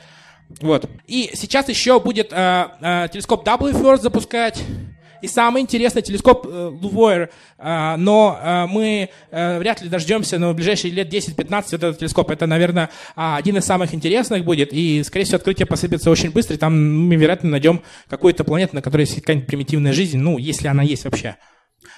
[0.60, 0.88] вот.
[1.06, 4.62] И сейчас еще будет э, э, телескоп W-First запускать.
[5.22, 10.52] И самый интересный телескоп э, Лувойер, э, но э, мы э, вряд ли дождемся на
[10.52, 12.30] ближайшие лет 10-15 этот телескоп.
[12.30, 16.56] Это, наверное, э, один из самых интересных будет, и, скорее всего, открытие посыпется очень быстро,
[16.56, 20.68] и там мы, вероятно, найдем какую-то планету, на которой есть какая-нибудь примитивная жизнь, ну, если
[20.68, 21.36] она есть вообще.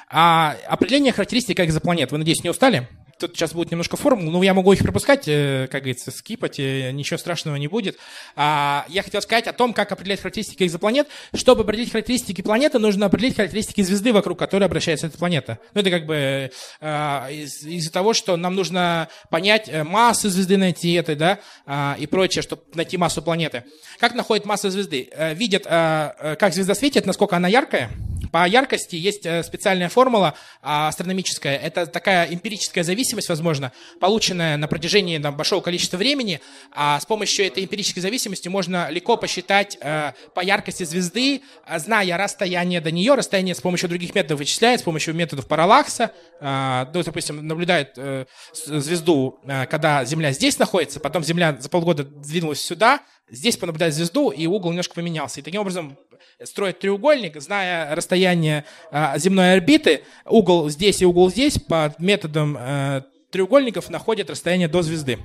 [0.08, 2.12] А определение характеристик экзопланет.
[2.12, 2.86] Вы, надеюсь, не устали?
[3.18, 6.90] Тут сейчас будет немножко формул, но я могу их пропускать, э, как говорится, скипать, э,
[6.92, 7.98] ничего страшного не будет.
[8.34, 11.08] А, я хотел сказать о том, как определять характеристики экзопланет.
[11.34, 15.58] Чтобы определить характеристики планеты, нужно определить характеристики звезды, вокруг которой обращается эта планета.
[15.74, 16.50] Ну, это как бы
[16.80, 21.96] а, из- из-за того, что нам нужно понять э, массу звезды найти этой, да, а,
[21.98, 23.64] и прочее, чтобы найти массу планеты.
[23.98, 25.08] Как находят массу звезды?
[25.34, 27.90] Видят, как звезда светит, насколько она яркая,
[28.30, 31.56] по яркости есть э, специальная формула а, астрономическая.
[31.56, 36.40] Это такая эмпирическая зависимость, возможно, полученная на протяжении там, большого количества времени.
[36.72, 41.42] А с помощью этой эмпирической зависимости можно легко посчитать э, по яркости звезды,
[41.76, 43.14] зная расстояние до нее.
[43.14, 46.12] Расстояние с помощью других методов вычисляет, с помощью методов параллакса.
[46.40, 52.04] Э, ну, допустим, наблюдает э, звезду, э, когда Земля здесь находится, потом Земля за полгода
[52.04, 55.40] двинулась сюда, здесь понаблюдать звезду, и угол немножко поменялся.
[55.40, 55.96] И таким образом
[56.42, 63.02] строить треугольник, зная расстояние а, земной орбиты, угол здесь и угол здесь, по методам а,
[63.30, 65.18] треугольников находят расстояние до звезды.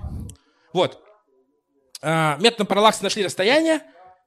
[0.74, 1.04] Вот.
[2.02, 3.82] А, методом параллакса нашли расстояние,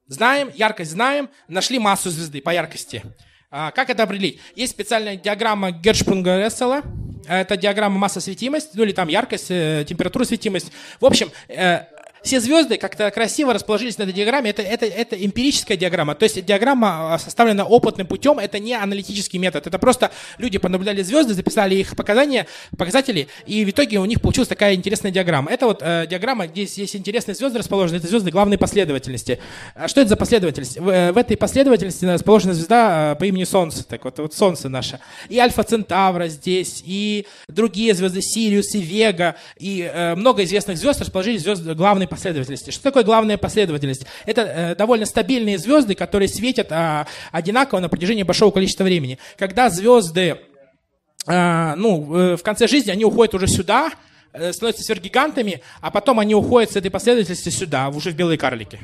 [0.07, 3.03] знаем, яркость знаем, нашли массу звезды по яркости.
[3.51, 4.41] А, как это определить?
[4.55, 6.83] Есть специальная диаграмма Гершпунга-Рессела.
[7.27, 10.71] Это диаграмма масса-светимость, ну или там яркость, э, температура, светимость.
[11.01, 11.87] В общем, э,
[12.25, 14.51] все звезды как-то красиво расположились на этой диаграмме.
[14.51, 16.15] Это, это, это эмпирическая диаграмма.
[16.15, 18.39] То есть диаграмма а, составлена опытным путем.
[18.39, 19.67] Это не аналитический метод.
[19.67, 22.47] Это просто люди понаблюдали звезды, записали их показания,
[22.77, 25.51] показатели, и в итоге у них получилась такая интересная диаграмма.
[25.51, 27.99] Это вот э, диаграмма, где есть интересные звезды расположены.
[27.99, 29.39] Это звезды главной последовательности.
[29.75, 30.79] А что это за последовательность?
[30.79, 33.85] В, э, в этой последовательности расположена звезда э, по имени Солнце.
[33.85, 34.99] Так вот, вот Солнце наше.
[35.29, 41.01] И Альфа Центавра здесь, и другие звезды, Сириус и Вега, и э, много известных звезд
[41.01, 42.71] расположились звезды главной последовательности.
[42.71, 44.07] Что такое главная последовательность?
[44.27, 49.19] Это э, довольно стабильные звезды, которые светят э, одинаково на протяжении большого количества времени.
[49.37, 50.39] Когда звезды,
[51.27, 53.91] э, ну, э, в конце жизни, они уходят уже сюда,
[54.33, 58.79] э, становятся сверхгигантами, а потом они уходят с этой последовательности сюда, уже в белые карлики.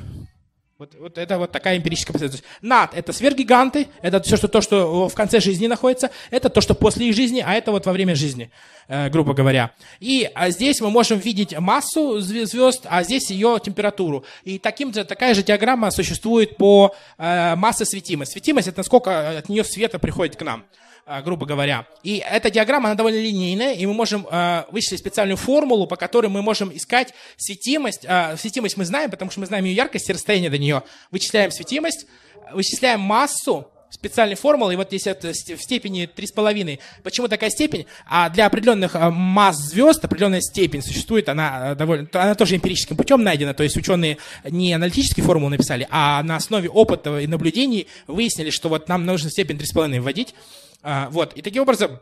[0.80, 2.58] Вот, вот это вот такая эмпирическая последовательность.
[2.62, 6.74] Над– это сверхгиганты, это все, что, то, что в конце жизни находится, это то, что
[6.74, 8.50] после их жизни, а это вот во время жизни,
[8.88, 9.72] э, грубо говоря.
[9.98, 14.24] И а здесь мы можем видеть массу звезд, а здесь ее температуру.
[14.44, 18.32] И таким же, такая же диаграмма существует по э, массе светимость.
[18.32, 20.64] Светимость– это насколько от нее света приходит к нам.
[21.12, 21.86] А, грубо говоря.
[22.04, 26.28] И эта диаграмма, она довольно линейная, и мы можем э, вычислить специальную формулу, по которой
[26.28, 28.04] мы можем искать светимость.
[28.04, 30.84] Э, светимость мы знаем, потому что мы знаем ее яркость и расстояние до нее.
[31.11, 32.06] Вычисляем светимость,
[32.52, 36.78] вычисляем массу, специальной формулы, и вот здесь это в степени 3,5.
[37.02, 37.86] Почему такая степень?
[38.06, 43.52] А для определенных масс звезд определенная степень существует, она довольно, она тоже эмпирическим путем найдена,
[43.52, 48.68] то есть ученые не аналитические формулы написали, а на основе опыта и наблюдений выяснили, что
[48.68, 50.36] вот нам нужно степень 3,5 вводить,
[50.82, 52.00] вот, и таким образом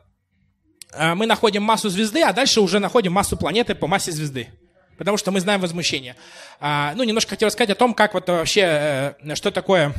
[0.93, 4.49] а, мы находим массу звезды, а дальше уже находим массу планеты по массе звезды.
[4.97, 6.17] Потому что мы знаем возмущение.
[6.61, 9.93] А, ну, немножко хотел рассказать о том, как вот вообще, э, что такое,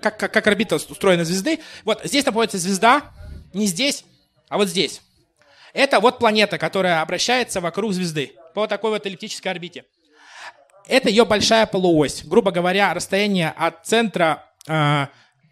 [0.00, 1.58] как, как, как орбита устроена звезды.
[1.84, 3.02] Вот здесь находится звезда,
[3.52, 4.04] не здесь,
[4.48, 5.02] а вот здесь.
[5.72, 9.84] Это вот планета, которая обращается вокруг звезды по такой вот эллиптической орбите.
[10.86, 12.22] Это ее большая полуось.
[12.24, 14.44] Грубо говоря, расстояние от центра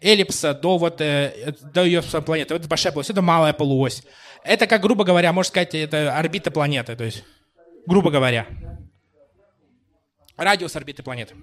[0.01, 2.55] эллипса до, вот, э, до ее планеты.
[2.55, 4.03] Это большая полуось, это малая полуось.
[4.43, 7.23] Это, как грубо говоря, можно сказать, это орбита планеты, то есть,
[7.85, 8.47] грубо говоря.
[10.37, 11.35] Радиус орбиты планеты.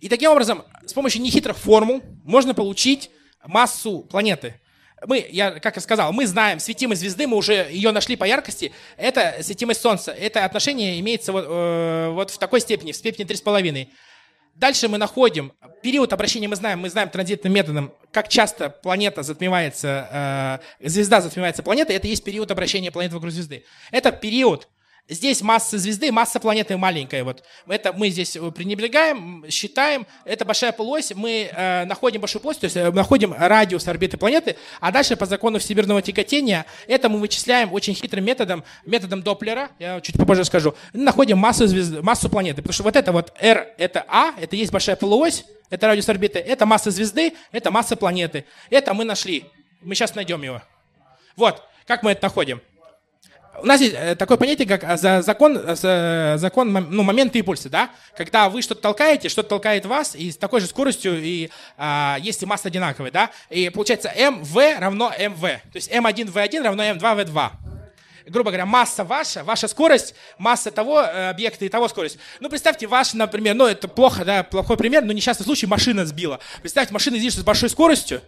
[0.00, 3.10] И таким образом, с помощью нехитрых формул можно получить
[3.44, 4.60] массу планеты.
[5.06, 8.72] Мы, я, как я сказал, мы знаем светимость звезды, мы уже ее нашли по яркости.
[8.96, 10.12] Это светимость Солнца.
[10.12, 13.88] Это отношение имеется вот, э, вот в такой степени, в степени 3,5.
[14.58, 15.52] Дальше мы находим
[15.84, 21.62] период обращения, мы знаем, мы знаем транзитным методом, как часто планета затмевается, э, звезда затмевается
[21.62, 23.64] планетой, это есть период обращения планеты вокруг звезды.
[23.92, 24.66] Это период
[25.10, 27.24] Здесь масса звезды, масса планеты маленькая.
[27.24, 27.42] Вот.
[27.66, 30.06] Это мы здесь э, пренебрегаем, считаем.
[30.26, 31.12] Это большая полуось.
[31.14, 35.24] Мы э, находим большую полость, то есть э, находим радиус орбиты планеты, а дальше по
[35.24, 40.74] закону всемирного тяготения это мы вычисляем очень хитрым методом, методом Доплера, я чуть попозже скажу,
[40.92, 42.60] находим массу, звезды, массу планеты.
[42.60, 46.38] Потому что вот это вот R, это А, это есть большая полуось, это радиус орбиты,
[46.38, 48.44] это масса звезды, это масса планеты.
[48.68, 49.46] Это мы нашли.
[49.80, 50.60] Мы сейчас найдем его.
[51.34, 52.60] Вот, как мы это находим.
[53.60, 57.90] У нас есть э, такое понятие, как э, закон, э, закон ну, момента импульса, да?
[58.16, 62.46] Когда вы что-то толкаете, что-то толкает вас, и с такой же скоростью, и а, если
[62.46, 63.30] масса одинаковая, да?
[63.50, 65.40] И получается mv равно mv.
[65.40, 67.50] То есть m1 v1 равно m2 v2
[68.26, 72.18] грубо говоря, масса ваша, ваша скорость, масса того объекта и того скорость.
[72.40, 76.38] Ну, представьте, ваш, например, ну, это плохо, да, плохой пример, но несчастный случай, машина сбила.
[76.60, 78.20] Представьте, машина движется с большой скоростью,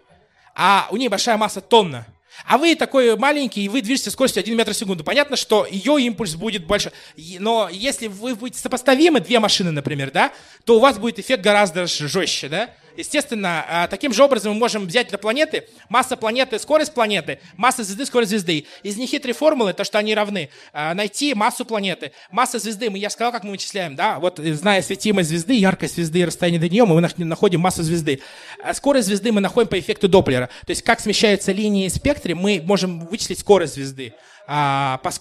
[0.54, 2.06] а у нее большая масса тонна.
[2.46, 5.04] А вы такой маленький, и вы движетесь скоростью 1 метр в секунду.
[5.04, 6.92] Понятно, что ее импульс будет больше.
[7.38, 10.32] Но если вы будете сопоставимы, две машины, например, да,
[10.64, 12.70] то у вас будет эффект гораздо жестче, да?
[12.96, 17.84] Естественно, а, таким же образом мы можем взять для планеты масса планеты, скорость планеты, масса
[17.84, 18.66] звезды, скорость звезды.
[18.82, 22.12] Из нехитрой формулы, то, что они равны, а, найти массу планеты.
[22.30, 26.20] Масса звезды, мы, я сказал, как мы вычисляем, да, вот зная светимость звезды, яркость звезды
[26.20, 28.20] и расстояние до нее, мы находим массу звезды.
[28.62, 30.48] А скорость звезды мы находим по эффекту Доплера.
[30.66, 34.14] То есть, как смещаются линии в спектре, мы можем вычислить скорость звезды
[34.52, 35.12] а, по,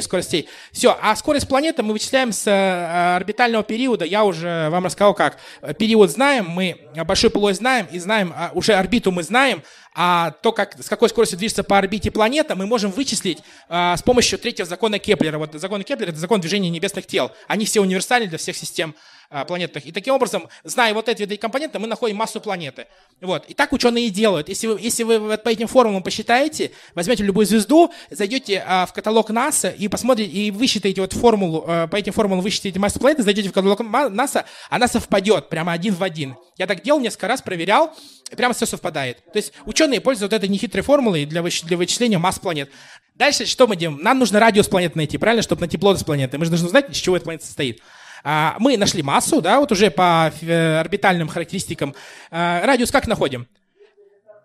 [0.00, 0.48] скоростей.
[0.72, 4.06] Все, а скорость планеты мы вычисляем с а, орбитального периода.
[4.06, 5.36] Я уже вам рассказал, как.
[5.78, 9.62] Период знаем, мы большой полой знаем, и знаем, а, уже орбиту мы знаем,
[9.94, 14.02] а то, как, с какой скоростью движется по орбите планета, мы можем вычислить а, с
[14.02, 15.36] помощью третьего закона Кеплера.
[15.36, 17.32] Вот закон Кеплера– это закон движения небесных тел.
[17.46, 18.94] Они все универсальны для всех систем
[19.30, 19.86] а, планетах.
[19.86, 22.86] И таким образом, зная вот эти компоненты, мы находим массу планеты.
[23.20, 23.46] Вот.
[23.46, 24.48] И так ученые и делают.
[24.48, 29.30] Если вы, если вы по этим формулам посчитаете, возьмете любую звезду, зайдете а, в каталог
[29.30, 33.50] НАСА и посмотрите, и высчитаете вот формулу, а, по этим формулам высчитаете массу планеты, зайдете
[33.50, 36.36] в каталог НАСА, она совпадет прямо один в один.
[36.58, 37.94] Я так делал несколько раз, проверял,
[38.32, 39.24] и прямо все совпадает.
[39.32, 42.70] То есть ученые пользуются вот этой нехитрой формулой для, выч, для вычисления масс планет.
[43.14, 44.02] Дальше что мы делаем?
[44.02, 46.38] Нам нужно радиус планеты найти, правильно, чтобы найти плотность планеты.
[46.38, 47.80] Мы же должны знать, из чего эта планета состоит.
[48.22, 51.94] А, мы нашли массу, да, вот уже по э, орбитальным характеристикам.
[52.30, 53.46] А, радиус как находим?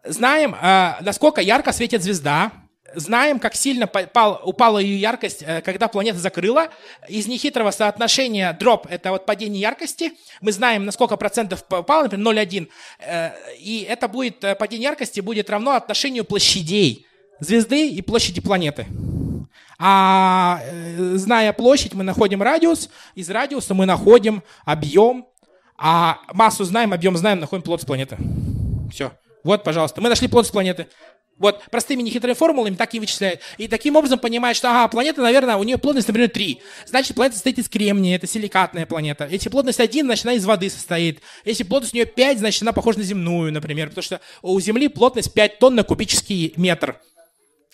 [0.04, 2.52] Знаем, а, насколько ярко светит звезда,
[2.94, 6.70] знаем, как сильно пал, упала ее яркость, э, когда планета закрыла.
[7.10, 10.14] Из нехитрого соотношения дроп– это вот падение яркости.
[10.42, 12.70] Мы знаем, на сколько процентов упало, например, 0,1.
[13.00, 17.06] Э, и это будет, падение яркости будет равно отношению площадей
[17.40, 18.86] звезды и площади планеты.
[19.78, 25.28] А э, зная площадь, мы находим радиус, из радиуса мы находим объем,
[25.78, 28.18] а массу знаем, объем знаем, находим плотность планеты.
[28.92, 29.12] Все.
[29.44, 30.88] Вот, пожалуйста, мы нашли плотность планеты.
[31.38, 33.42] Вот, простыми нехитрыми формулами так и вычисляют.
[33.58, 36.62] И таким образом понимают, что, ага, планета, наверное, у нее плотность, например, 3.
[36.86, 39.28] Значит, планета состоит из кремния, это силикатная планета.
[39.30, 41.20] Если плотность 1, значит, она из воды состоит.
[41.44, 43.90] Если плотность у нее 5, значит, она похожа на земную, например.
[43.90, 47.02] Потому что у Земли плотность 5 тонн на кубический метр.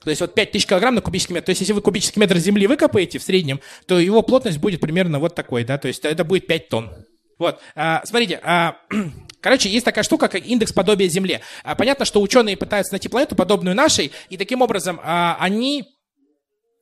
[0.04, 1.46] То есть вот 5000 килограмм на кубический метр.
[1.46, 5.20] То есть если вы кубический метр земли выкопаете в среднем, то его плотность будет примерно
[5.20, 6.92] вот такой, да, то есть это будет 5 тонн.
[7.38, 8.76] Вот, а, смотрите, а,
[9.42, 11.42] Короче, есть такая штука, как индекс подобия Земле.
[11.64, 15.91] А, понятно, что ученые пытаются найти планету, подобную нашей, и таким образом а, они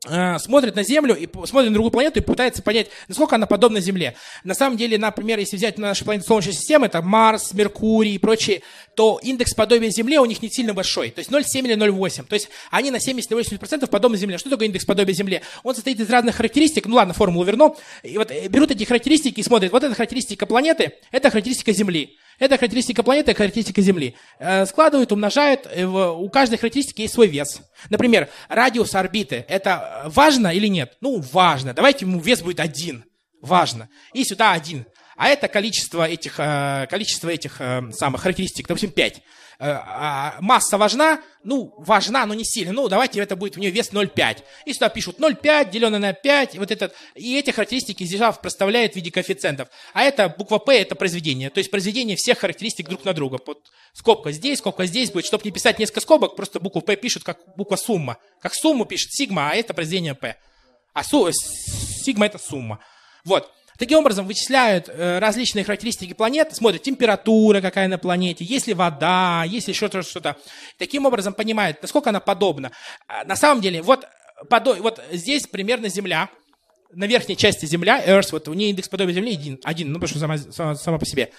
[0.01, 4.15] смотрит на Землю и смотрит на другую планету и пытается понять, насколько она подобна Земле.
[4.45, 8.61] На самом деле, например, если взять нашу планету Солнечной системы, это Марс, Меркурий и прочие,
[8.95, 12.25] то индекс подобия Земле у них не сильно большой, то есть 0,7 или 0,8.
[12.27, 14.37] То есть они на 70-80% подобны Земле.
[14.37, 15.41] Что такое индекс подобия Земле?
[15.63, 19.41] Он состоит из разных характеристик, ну ладно, формулу верну, и вот э, берут эти характеристики
[19.41, 22.17] и смотрят, вот эта характеристика планеты, это характеристика Земли.
[22.39, 24.15] Это характеристика планеты, характеристика Земли.
[24.39, 27.61] Э, складывают, умножают, у каждой характеристики есть свой вес.
[27.89, 29.45] Например, радиус орбиты.
[29.47, 30.97] Это важно или нет?
[31.01, 31.73] Ну, важно.
[31.73, 33.03] Давайте ему вес будет один.
[33.41, 33.89] Важно.
[34.13, 34.85] И сюда один.
[35.19, 39.17] А это количество этих, э, количество этих э, самых характеристик, допустим, 5.
[39.17, 39.21] Э,
[39.59, 42.71] а масса важна, ну, важна, но не сильно.
[42.71, 44.37] Ну, давайте это будет у нее вес 0,5.
[44.63, 48.95] И сюда пишут 0,5, деленное на 5, вот этот, и эти характеристики здесь проставляют в
[48.95, 49.67] виде коэффициентов.
[49.91, 51.49] А это буква P, это произведение.
[51.49, 53.39] То есть произведение всех характеристик друг на друга.
[53.45, 55.25] Вот скобка здесь, скобка здесь будет.
[55.25, 58.19] Чтобы не писать несколько скобок, просто букву P пишут как буква сумма.
[58.39, 60.37] Как сумму пишет сигма, а это произведение P.
[60.93, 62.79] А сигма это сумма.
[63.25, 63.51] Вот.
[63.79, 69.45] Таким образом, вычисляют э, различные характеристики планет, смотрят температура какая на планете, есть ли вода,
[69.47, 70.35] есть ли еще что-то.
[70.77, 72.71] Таким образом, понимают, насколько она подобна.
[73.07, 74.05] А, на самом деле, вот,
[74.49, 74.73] подо...
[74.75, 76.29] вот здесь примерно Земля,
[76.91, 80.09] на верхней части Земля, Earth, вот у нее индекс подобия Земли один, один ну, потому
[80.09, 81.31] что сама, сама, сама по себе.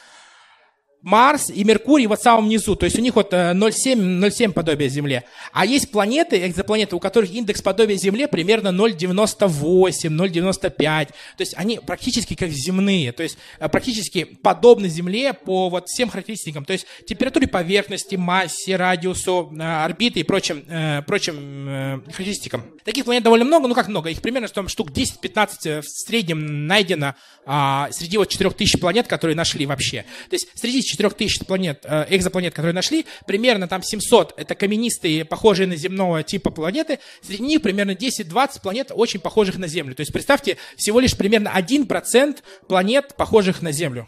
[1.02, 4.52] Марс и Меркурий вот в самом низу, то есть у них вот 0,7, э, 0,7
[4.52, 5.24] подобия Земле.
[5.52, 11.08] А есть планеты, экзопланеты, у которых индекс подобия Земле примерно 0,98, 0,95.
[11.08, 16.10] То есть они практически как земные, то есть э, практически подобны Земле по вот всем
[16.10, 16.64] характеристикам.
[16.64, 20.64] То есть температуре поверхности, массе, радиусу, э, орбиты и прочим,
[21.06, 22.64] прочим характеристикам.
[22.84, 27.14] Таких планет довольно много, ну как много, их примерно там, штук 10-15 в среднем найдено
[27.46, 30.04] а, среди вот 4000 планет, которые нашли вообще.
[30.28, 35.66] То есть среди 4000 планет, э, экзопланет, которые нашли, примерно там 700 это каменистые, похожие
[35.66, 39.94] на земного типа планеты, среди них примерно 10-20 планет очень похожих на Землю.
[39.94, 42.38] То есть представьте, всего лишь примерно 1%
[42.68, 44.06] планет, похожих на Землю.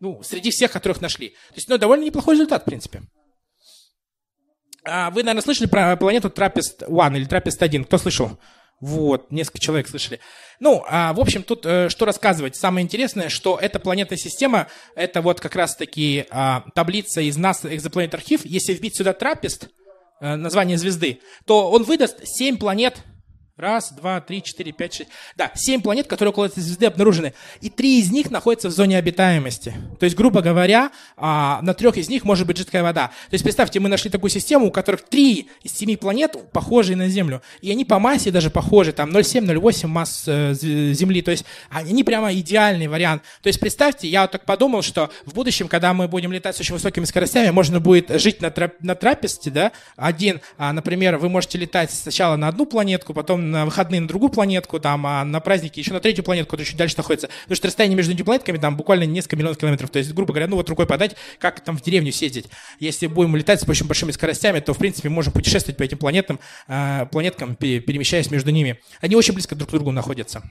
[0.00, 1.30] Ну, среди всех, которых нашли.
[1.30, 3.02] То есть, ну, довольно неплохой результат, в принципе.
[4.84, 7.84] А вы, наверное, слышали про планету Трапест-1 или Трапест-1?
[7.84, 8.38] Кто слышал?
[8.84, 10.20] Вот, несколько человек слышали.
[10.60, 12.54] Ну, а, в общем, тут э, что рассказывать.
[12.54, 18.10] Самое интересное, что эта планетная система, это вот как раз-таки а, таблица из NASA Exoplanet
[18.10, 18.42] Archive.
[18.44, 19.70] Если вбить сюда Трапест,
[20.20, 22.98] э, название звезды, то он выдаст 7 планет
[23.56, 25.10] Раз, два, три, четыре, пять, шесть.
[25.36, 27.34] Да, семь планет, которые около этой звезды обнаружены.
[27.60, 29.72] И три из них находятся в зоне обитаемости.
[30.00, 33.12] То есть, грубо говоря, а, на трех из них может быть жидкая вода.
[33.30, 37.08] То есть, представьте, мы нашли такую систему, у которых три из семи планет похожие на
[37.08, 37.42] Землю.
[37.60, 38.92] И они по массе даже похожи.
[38.92, 41.22] Там 0,7-0,8 масс э, Земли.
[41.22, 43.22] То есть, они прямо идеальный вариант.
[43.40, 46.60] То есть, представьте, я вот так подумал, что в будущем, когда мы будем летать с
[46.60, 51.28] очень высокими скоростями, можно будет жить на, трап на трапезте, да, один, а, например, вы
[51.28, 55.40] можете летать сначала на одну планетку, потом на выходные на другую планетку, там, а на
[55.40, 57.28] праздники еще на третью планетку, которая чуть дальше находится.
[57.42, 59.90] Потому что расстояние между этими планетками там буквально несколько миллионов километров.
[59.90, 62.46] То есть, грубо говоря, ну вот рукой подать, как там в деревню съездить.
[62.80, 66.40] Если будем летать с очень большими скоростями, то, в принципе, можем путешествовать по этим планетам,
[66.68, 68.80] э, планеткам, перемещаясь между ними.
[69.00, 70.42] Они очень близко друг к другу находятся.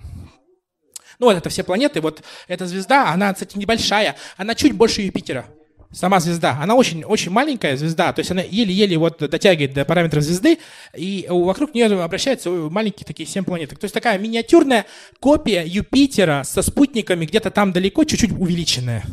[1.19, 2.01] Ну, вот это все планеты.
[2.01, 4.15] Вот эта звезда, она, кстати, небольшая.
[4.37, 5.45] Она чуть больше Юпитера
[5.93, 10.23] сама звезда, она очень, очень маленькая звезда, то есть она еле-еле вот дотягивает до параметров
[10.23, 10.57] звезды,
[10.95, 13.79] и вокруг нее обращаются маленькие такие семь планеток.
[13.79, 14.85] То есть такая миниатюрная
[15.19, 19.03] копия Юпитера со спутниками где-то там далеко, чуть-чуть увеличенная.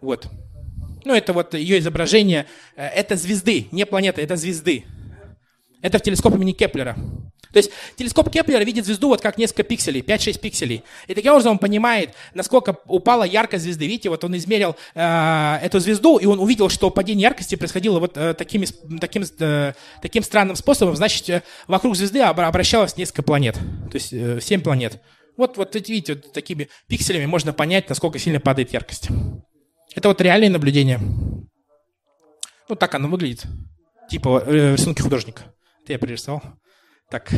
[0.00, 0.28] Вот.
[1.04, 2.46] Ну, это вот ее изображение.
[2.76, 4.84] Э, это звезды, не планеты, это звезды.
[5.82, 6.96] Это в телескоп имени Кеплера.
[7.52, 10.84] То есть телескоп Кеплера видит звезду вот как несколько пикселей, 5-6 пикселей.
[11.08, 13.86] И таким образом он понимает, насколько упала яркость звезды.
[13.86, 18.16] Видите, вот он измерил э, эту звезду, и он увидел, что падение яркости происходило вот
[18.16, 18.66] э, такими,
[19.00, 20.94] таким, э, таким странным способом.
[20.96, 25.00] Значит, э, вокруг звезды обращалось несколько планет, то есть э, 7 планет.
[25.36, 29.08] Вот, вот видите, вот такими пикселями можно понять, насколько сильно падает яркость.
[29.94, 31.00] Это вот реальные наблюдения.
[32.68, 33.44] Вот так оно выглядит.
[34.08, 35.52] Типа э, рисунки художника.
[35.90, 36.40] Я пририсовал.
[37.10, 37.32] Так.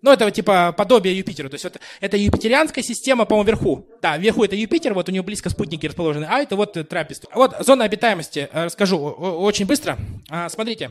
[0.00, 1.50] Ну, это типа подобие Юпитера.
[1.50, 3.86] То есть вот это юпитерианская система, по-моему, вверху.
[4.00, 7.26] Да, вверху это Юпитер, вот у него близко спутники расположены, а это вот Трапест.
[7.34, 9.98] Вот зона обитаемости, э, расскажу очень быстро.
[10.30, 10.90] А, смотрите.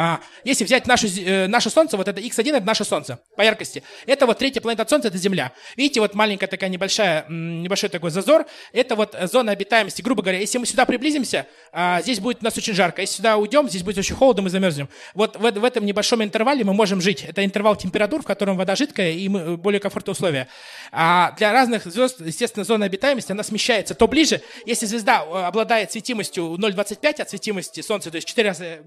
[0.00, 3.82] А, если взять наше, э, наше Солнце, вот это X1, это наше Солнце по яркости.
[4.06, 5.50] Это вот третья планета от Солнца, это Земля.
[5.76, 8.46] Видите, вот маленькая такая небольшая, небольшой такой зазор.
[8.72, 10.00] Это вот зона обитаемости.
[10.00, 13.00] Грубо говоря, если мы сюда приблизимся, а, здесь будет у нас очень жарко.
[13.00, 14.88] Если сюда уйдем, здесь будет очень холодно, мы замерзнем.
[15.14, 17.24] Вот в, в этом небольшом интервале мы можем жить.
[17.24, 20.46] Это интервал температур, в котором вода жидкая и мы, более комфортные условия.
[20.92, 24.42] А для разных звезд, естественно, зона обитаемости, она смещается то ближе.
[24.64, 28.78] Если звезда э, обладает светимостью 0,25 от светимости Солнца, то есть 4 раза,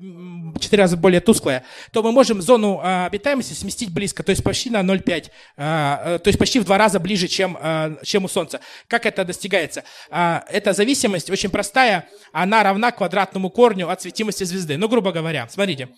[0.58, 4.70] 4 раза более тусклая, то мы можем зону а, обитаемости сместить близко, то есть почти
[4.70, 8.28] на 0,5, а, э, то есть почти в два раза ближе, чем, а, чем у
[8.28, 8.62] Солнца.
[8.88, 9.84] Как это достигается?
[10.10, 14.78] Эта зависимость очень простая, она равна квадратному корню от светимости звезды.
[14.78, 15.90] Ну, грубо говоря, смотрите,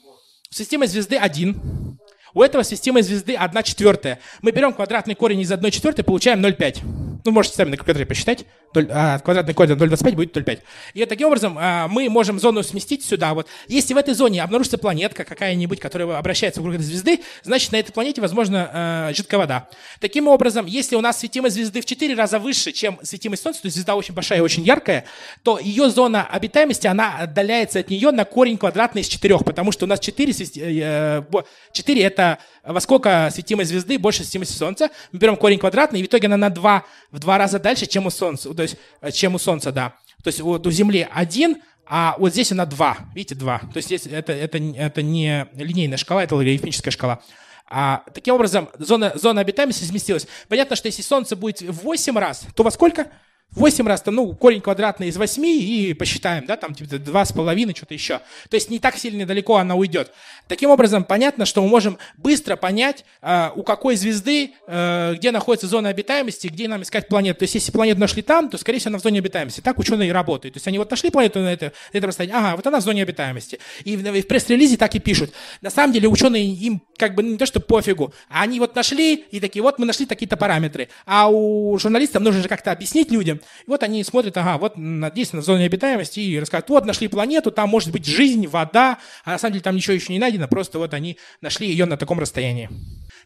[0.49, 1.99] светимость звезды 1,
[2.33, 4.19] у этого светимой звезды 1 четвертая.
[4.41, 6.79] Мы берем квадратный корень из 1 четвертой, получаем 0,5.
[7.25, 8.45] Ну, можете сами на калькуляторе посчитать.
[8.75, 10.61] А, квадратный корень 0,25 будет 0,5.
[10.93, 13.33] И таким образом а, мы можем зону сместить сюда.
[13.33, 13.47] Вот.
[13.67, 17.91] Если в этой зоне обнаружится планетка какая-нибудь, которая обращается вокруг этой звезды, значит, на этой
[17.91, 19.67] планете, возможно, а, жидкая вода.
[19.99, 23.67] Таким образом, если у нас светимость звезды в 4 раза выше, чем светимость Солнца, то
[23.67, 25.05] есть звезда очень большая и очень яркая,
[25.43, 29.85] то ее зона обитаемости, она отдаляется от нее на корень квадратный из 4, потому что
[29.85, 34.89] у нас 4, 4 это это во сколько светимость звезды больше светимости Солнца.
[35.11, 38.05] Мы берем корень квадратный, и в итоге она на 2, в два раза дальше, чем
[38.05, 38.49] у Солнца.
[38.63, 39.95] То есть, э, чем у Солнца, да.
[40.23, 42.97] То есть вот у Земли один, а вот здесь она 2.
[43.13, 43.59] Видите, 2.
[43.59, 47.21] То есть здесь это, это, это не линейная шкала, это логарифмическая шкала.
[47.69, 50.27] А, таким образом, зона, зона обитаемости сместилась.
[50.47, 53.07] Понятно, что если Солнце будет в 8 раз, то во сколько?
[53.55, 57.93] 8 раз, там, ну, корень квадратный из 8 и посчитаем, да, там, типа, 2,5, что-то
[57.93, 58.19] еще.
[58.49, 60.11] То есть не так сильно далеко она уйдет.
[60.47, 65.67] Таким образом, понятно, что мы можем быстро понять, э, у какой звезды, э, где находится
[65.67, 67.39] зона обитаемости, где нам искать планету.
[67.39, 69.61] То есть если планету нашли там, то, скорее всего, она в зоне обитаемости.
[69.61, 70.55] Так ученые работают.
[70.55, 72.83] То есть они вот нашли планету на, это, на этом расстоянии, ага, вот она в
[72.83, 73.59] зоне обитаемости.
[73.83, 75.31] И в, в пресс-релизе так и пишут.
[75.61, 79.15] На самом деле ученые им как бы не то, что пофигу, а они вот нашли
[79.15, 80.89] и такие, вот мы нашли такие-то параметры.
[81.05, 85.41] А у журналистов нужно же как-то объяснить людям, и вот они смотрят, ага, вот действительно
[85.41, 89.37] в зоне обитаемости и рассказывают, вот нашли планету, там может быть жизнь, вода, а на
[89.37, 92.69] самом деле там ничего еще не найдено, просто вот они нашли ее на таком расстоянии.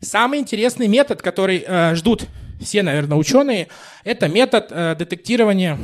[0.01, 2.28] Самый интересный метод, который э, ждут
[2.61, 3.68] все, наверное, ученые,
[4.03, 5.78] это метод э, детектирования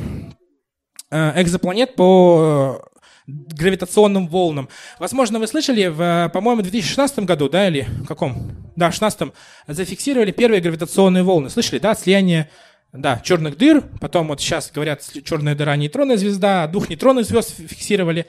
[1.10, 2.94] э, экзопланет по э,
[3.26, 4.68] гравитационным волнам.
[4.98, 8.34] Возможно, вы слышали, в, по-моему, в 2016 году, да, или в каком?
[8.76, 9.32] Да, в 2016
[9.68, 11.48] зафиксировали первые гравитационные волны.
[11.48, 12.50] Слышали, да, слияние
[12.94, 18.26] да, черных дыр, потом вот сейчас говорят черная дыра, нейтронная звезда, дух нейтронных звезд фиксировали.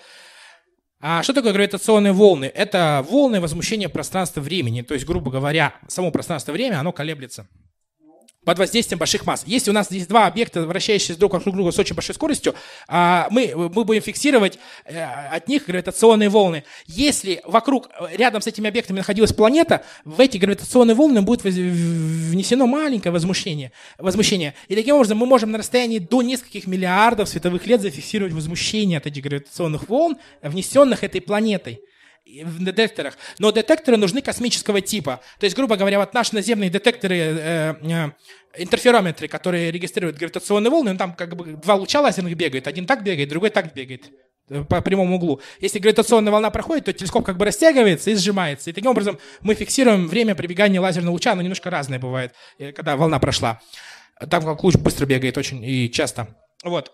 [0.99, 2.45] А что такое гравитационные волны?
[2.45, 7.47] Это волны возмущения пространства-времени, то есть, грубо говоря, само пространство-время, оно колеблется.
[8.45, 9.43] Под воздействием больших масс.
[9.45, 12.55] Если у нас есть два объекта, вращающиеся друг вокруг друга с очень большой скоростью,
[12.87, 16.63] а, мы, мы будем фиксировать э, от них гравитационные волны.
[16.85, 23.11] Если вокруг, рядом с этими объектами находилась планета, в эти гравитационные волны будет внесено маленькое
[23.11, 23.71] возмущение.
[23.97, 24.53] возмущение.
[24.67, 29.07] И таким образом мы можем на расстоянии до нескольких миллиардов световых лет зафиксировать возмущение от
[29.07, 31.81] этих гравитационных волн, внесенных этой планетой
[32.25, 33.17] в детекторах.
[33.39, 35.21] Но детекторы нужны космического типа.
[35.39, 38.11] То есть, грубо говоря, вот наши наземные детекторы, э, э,
[38.57, 42.67] интерферометры, которые регистрируют гравитационные волны, ну, там как бы два луча лазерных бегают.
[42.67, 44.11] Один так бегает, другой так бегает
[44.49, 45.39] э, по прямому углу.
[45.59, 48.69] Если гравитационная волна проходит, то телескоп как бы растягивается и сжимается.
[48.71, 52.97] И таким образом мы фиксируем время прибегания лазерного луча, оно немножко разное бывает, э, когда
[52.97, 53.61] волна прошла.
[54.29, 56.35] Там как луч быстро бегает очень и часто.
[56.63, 56.91] Вот.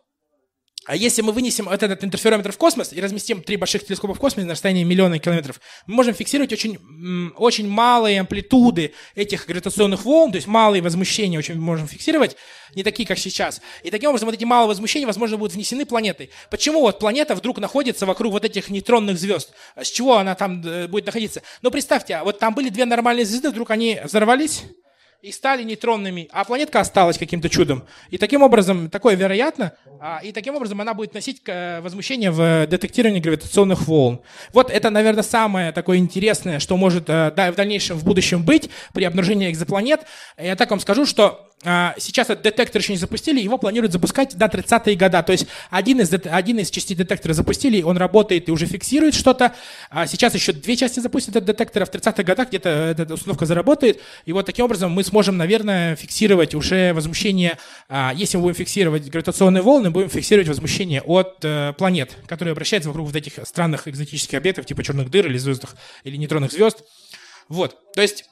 [0.88, 4.20] А если мы вынесем вот этот интерферометр в космос и разместим три больших телескопа в
[4.20, 6.80] космосе на расстоянии миллиона километров, мы можем фиксировать очень,
[7.38, 12.36] очень малые амплитуды этих гравитационных волн, то есть малые возмущения очень можем фиксировать,
[12.74, 13.62] не такие, как сейчас.
[13.84, 16.32] И таким образом вот эти малые возмущения, возможно, будут внесены планетой.
[16.50, 19.52] Почему вот планета вдруг находится вокруг вот этих нейтронных звезд?
[19.76, 21.44] С чего она там э, будет находиться?
[21.62, 24.64] Ну, представьте, вот там были две нормальные звезды, вдруг они взорвались,
[25.22, 27.84] и стали нейтронными, а планетка осталась каким-то чудом.
[28.10, 32.66] И таким образом, такое вероятно, а, и таким образом она будет носить э, возмущение в
[32.66, 34.22] детектировании гравитационных волн.
[34.52, 39.04] Вот это, наверное, самое такое интересное, что может э, в дальнейшем, в будущем быть при
[39.04, 40.02] обнаружении экзопланет.
[40.38, 44.46] Я так вам скажу, что сейчас этот детектор еще не запустили, его планируют запускать до
[44.46, 45.22] 30-е года.
[45.22, 49.54] То есть один из, один из частей детектора запустили, он работает и уже фиксирует что-то.
[49.90, 53.46] А сейчас еще две части запустят этот детектор, а в 30-х годах где-то эта установка
[53.46, 54.02] заработает.
[54.26, 57.58] И вот таким образом мы сможем, наверное, фиксировать уже возмущение,
[57.90, 62.90] а, если мы будем фиксировать гравитационные волны, будем фиксировать возмущение от э, планет, которые обращаются
[62.90, 66.84] вокруг вот этих странных экзотических объектов, типа черных дыр или звездных, или нейтронных звезд.
[67.50, 68.26] Вот, то есть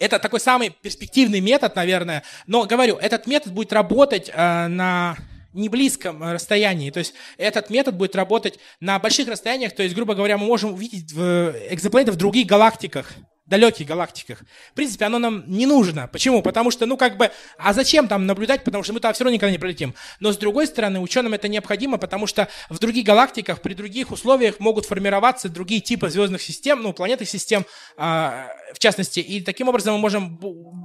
[0.00, 2.24] это такой самый перспективный метод, наверное.
[2.46, 5.16] Но, говорю, этот метод будет работать э, на
[5.52, 6.90] неблизком расстоянии.
[6.90, 9.74] То есть этот метод будет работать на больших расстояниях.
[9.74, 13.12] То есть, грубо говоря, мы можем увидеть экзопланеты в других галактиках
[13.50, 14.42] далеких галактиках.
[14.70, 16.08] В принципе, оно нам не нужно.
[16.08, 16.40] Почему?
[16.40, 19.34] Потому что, ну, как бы, а зачем там наблюдать, потому что мы туда все равно
[19.34, 19.94] никогда не пролетим.
[20.20, 24.60] Но, с другой стороны, ученым это необходимо, потому что в других галактиках, при других условиях
[24.60, 29.94] могут формироваться другие типы звездных систем, ну, планетных систем, а, в частности, и таким образом
[29.94, 30.38] мы можем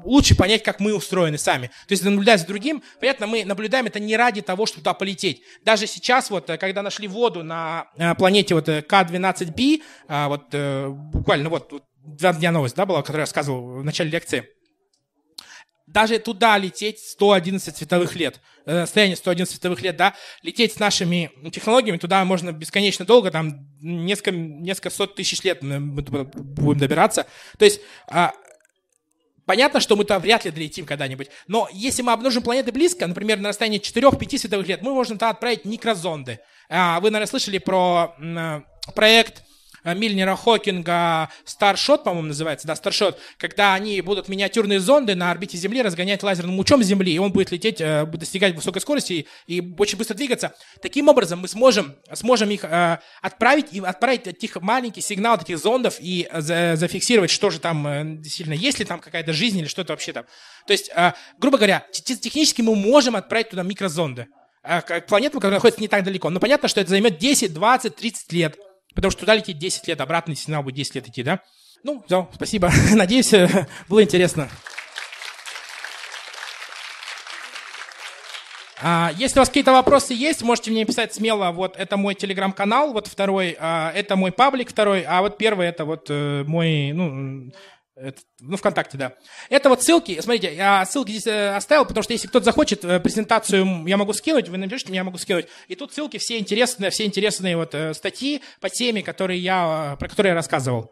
[0.03, 1.68] лучше понять, как мы устроены сами.
[1.88, 5.43] То есть, наблюдать за другим, понятно, мы наблюдаем это не ради того, чтобы туда полететь.
[5.63, 7.88] Даже сейчас, вот, когда нашли воду на
[8.18, 11.72] планете вот К-12b, а, вот, э, буквально вот,
[12.06, 14.47] два дня новость, да, была, которую я рассказывал в начале лекции.
[15.88, 21.32] Даже туда лететь 111 световых лет, э, расстояние 111 световых лет, да, лететь с нашими
[21.51, 27.28] технологиями, туда можно бесконечно долго, там несколько, несколько сот тысяч лет мы будем добираться.
[27.58, 28.34] То есть а,
[29.45, 33.38] Понятно, что мы туда вряд ли долетим когда-нибудь, но если мы обнаружим планеты близко, например,
[33.38, 36.39] на расстоянии 4-5 световых лет, мы можем туда отправить микрозонды.
[36.68, 38.16] А, вы, наверное, слышали про
[38.95, 39.44] проект Э,
[39.93, 45.81] Мильнера Хокинга Старшот, по-моему, называется, да, Старшот, когда они будут миниатюрные зонды на орбите Земли
[45.81, 50.15] разгонять лазерным лучом Земли, и он будет лететь, э, достигать высокой скорости и, очень быстро
[50.15, 50.55] двигаться.
[50.81, 55.97] Таким образом, мы сможем, сможем их э, отправить и отправить этих маленький сигнал этих зондов
[55.99, 59.93] и за, зафиксировать, что же там э, действительно, есть ли там какая-то жизнь или что-то
[59.93, 60.25] вообще там.
[60.65, 64.27] То есть, э, грубо говоря, технически мы можем отправить туда микрозонды
[65.07, 66.29] планету, которая находится не так далеко.
[66.31, 68.57] Но понятно, что это займет 10, 20, 30 лет.
[68.95, 71.41] Потому что туда лететь 10 лет, обратный сигнал будет 10 лет идти, да?
[71.83, 72.71] Ну, все, спасибо.
[72.95, 73.31] Надеюсь,
[73.89, 74.49] было интересно.
[78.81, 81.51] А, если у вас какие-то вопросы есть, можете мне писать смело.
[81.51, 85.85] Вот это мой телеграм-канал, вот второй, а, это мой паблик второй, а вот первый это
[85.85, 87.51] вот э, мой, ну,
[87.95, 89.13] это, ну, ВКонтакте, да.
[89.49, 92.99] Это вот ссылки, смотрите, я ссылки здесь э, оставил, потому что если кто-то захочет э,
[92.99, 95.47] презентацию, я могу скинуть, вы напишите, я могу скинуть.
[95.69, 100.09] И тут ссылки все интересные, все интересные вот э, статьи по теме, которые я, про
[100.09, 100.91] которые я рассказывал.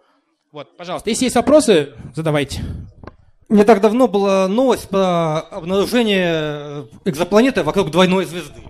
[0.54, 2.62] Вот, пожалуйста, если есть вопросы, задавайте.
[3.50, 8.62] Не так давно была новость про обнаружение экзопланеты вокруг двойной звезды.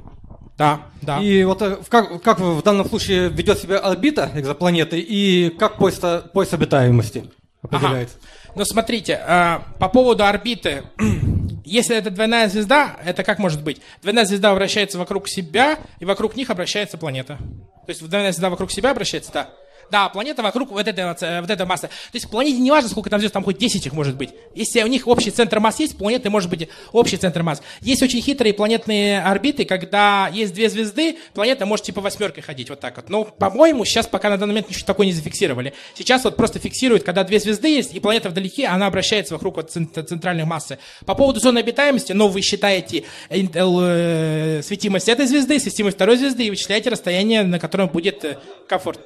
[0.57, 1.19] Да, да.
[1.21, 5.99] И вот как, как в данном случае ведет себя орбита экзопланеты и как пояс,
[6.33, 7.29] пояс обитаемости?
[7.63, 8.17] Определяется.
[8.19, 8.53] Ага.
[8.55, 10.83] Ну, смотрите, э, по поводу орбиты.
[11.65, 13.81] Если это двойная звезда, это как может быть?
[14.01, 17.37] Двойная звезда вращается вокруг себя, и вокруг них обращается планета.
[17.37, 19.49] То есть двойная звезда вокруг себя обращается, да.
[19.91, 21.87] Да, планета вокруг вот этой, э, вот этой массы.
[21.87, 24.31] То есть планете не важно, сколько там звезд, там хоть 10 их может быть.
[24.55, 27.61] Если у них общий центр масс есть, планеты может быть общий центр масс.
[27.81, 32.79] Есть очень хитрые планетные орбиты, когда есть две звезды, планета может типа восьмеркой ходить вот
[32.79, 33.09] так вот.
[33.09, 35.73] Но, по-моему, сейчас пока на данный момент ничего такое не зафиксировали.
[35.95, 39.71] Сейчас вот просто фиксируют, когда две звезды есть, и планета вдалеке, она обращается вокруг вот
[39.71, 40.79] центральной массы.
[41.05, 46.49] По поводу зоны обитаемости, ну, вы считаете э, светимость этой звезды, светимость второй звезды, и
[46.49, 48.99] вычисляете расстояние, на котором будет э, комфорт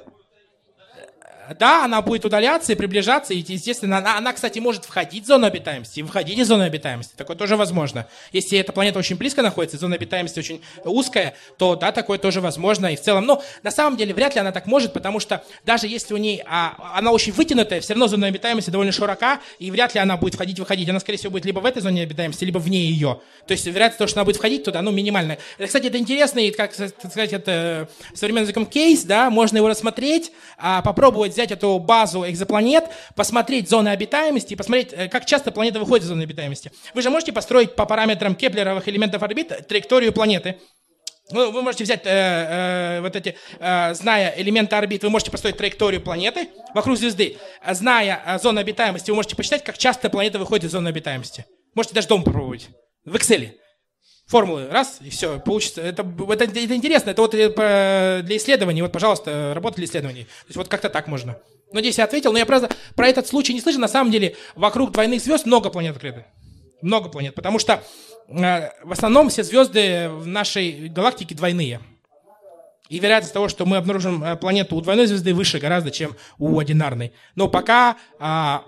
[1.58, 5.46] да, она будет удаляться и приближаться, и, естественно, она, она, кстати, может входить в зону
[5.46, 7.14] обитаемости и выходить из зоны обитаемости.
[7.16, 8.06] Такое тоже возможно.
[8.32, 12.92] Если эта планета очень близко находится, зона обитаемости очень узкая, то, да, такое тоже возможно.
[12.92, 15.86] И в целом, ну, на самом деле, вряд ли она так может, потому что даже
[15.86, 19.94] если у ней, а, она очень вытянутая, все равно зона обитаемости довольно широка, и вряд
[19.94, 20.88] ли она будет входить-выходить.
[20.88, 23.20] Она, скорее всего, будет либо в этой зоне обитаемости, либо вне ее.
[23.46, 25.38] То есть вероятность того, что она будет входить туда, ну, минимальная.
[25.64, 30.82] Кстати, это интересно, и, как сказать, это современным языком кейс, да, можно его рассмотреть, а,
[30.82, 32.84] попробовать взять эту базу экзопланет,
[33.14, 36.72] посмотреть зоны обитаемости посмотреть, э, как часто планета выходит из зоны обитаемости.
[36.94, 40.58] Вы же можете построить по параметрам кеплеровых элементов орбит траекторию планеты.
[41.30, 45.56] Вы, вы можете взять, э, э, вот эти, э, зная элементы орбит, вы можете построить
[45.56, 47.36] траекторию планеты вокруг звезды.
[47.70, 51.44] Зная э, зону обитаемости, вы можете посчитать, как часто планета выходит из зоны обитаемости.
[51.74, 52.68] Можете даже дом попробовать.
[53.04, 53.50] В Excel
[54.28, 55.80] формулы, раз, и все, получится.
[55.80, 60.24] Это, это, это интересно, это вот э, для исследований, вот, пожалуйста, работа для исследований.
[60.24, 61.38] То есть вот как-то так можно.
[61.72, 63.80] Надеюсь, я ответил, но я просто про этот случай не слышал.
[63.80, 66.26] На самом деле, вокруг двойных звезд много планет открыты.
[66.82, 67.82] Много планет, потому что
[68.28, 71.80] э, в основном все звезды в нашей галактике двойные.
[72.88, 76.58] И вероятность того, что мы обнаружим э, планету у двойной звезды выше гораздо, чем у
[76.58, 77.12] одинарной.
[77.34, 78.64] Но пока а,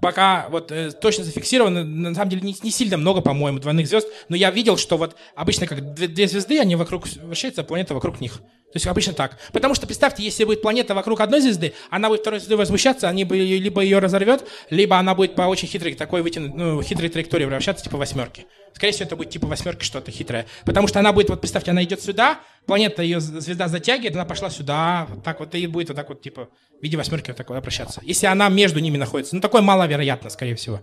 [0.00, 4.08] пока вот э, точно зафиксировано, на самом деле не, не сильно много, по-моему, двойных звезд,
[4.28, 7.94] но я видел, что вот обычно как две, две звезды, они вокруг вращаются, а планета
[7.94, 8.40] вокруг них.
[8.72, 9.38] То есть обычно так.
[9.52, 13.24] Потому что представьте, если будет планета вокруг одной звезды, она будет второй звезды возмущаться, они
[13.24, 17.44] бы либо ее разорвет, либо она будет по очень хитрой такой вытянуть, ну, хитрой траектории
[17.44, 18.46] вращаться, типа восьмерки.
[18.74, 20.46] Скорее всего, это будет типа восьмерки что-то хитрое.
[20.64, 24.50] Потому что она будет, вот представьте, она идет сюда, планета, ее звезда затягивает, она пошла
[24.50, 26.48] сюда, вот так вот, и будет вот так вот, типа,
[26.78, 28.00] в виде восьмерки вот так вот обращаться.
[28.04, 29.34] Если она между ними находится.
[29.34, 30.80] Ну, такое маловероятно, скорее всего.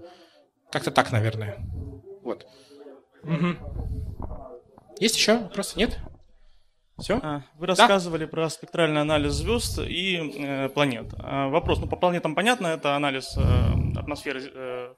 [0.72, 1.58] Как-то так, наверное.
[2.24, 2.48] Вот.
[3.24, 3.56] Угу.
[5.00, 5.78] Есть еще вопросы?
[5.78, 6.00] Нет?
[7.00, 7.20] Все?
[7.24, 8.32] А, вы рассказывали да?
[8.32, 11.14] про спектральный анализ звезд и э, планет.
[11.18, 14.94] А, вопрос, ну по планетам понятно, это анализ э, атмосферы э,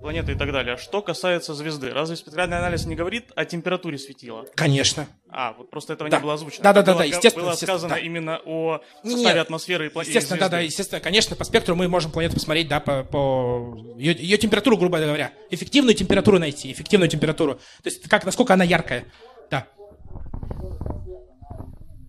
[0.00, 0.76] планеты и так далее.
[0.76, 4.44] Что касается звезды, разве спектральный анализ не говорит о температуре светила?
[4.54, 5.06] Конечно.
[5.28, 6.16] А, вот просто этого да.
[6.16, 6.64] не было озвучено.
[6.64, 7.44] Да, да, да, да, естественно.
[7.44, 8.00] Было естественно, сказано да.
[8.00, 10.10] именно о составе Нет, атмосферы и планеты.
[10.10, 11.00] Естественно, да, да, естественно.
[11.00, 15.32] Конечно, по спектру мы можем планету посмотреть, да, по, по ее, ее температуру, грубо говоря.
[15.50, 17.54] Эффективную температуру найти, эффективную температуру.
[17.54, 19.04] То есть, как, насколько она яркая.
[19.50, 19.68] Да.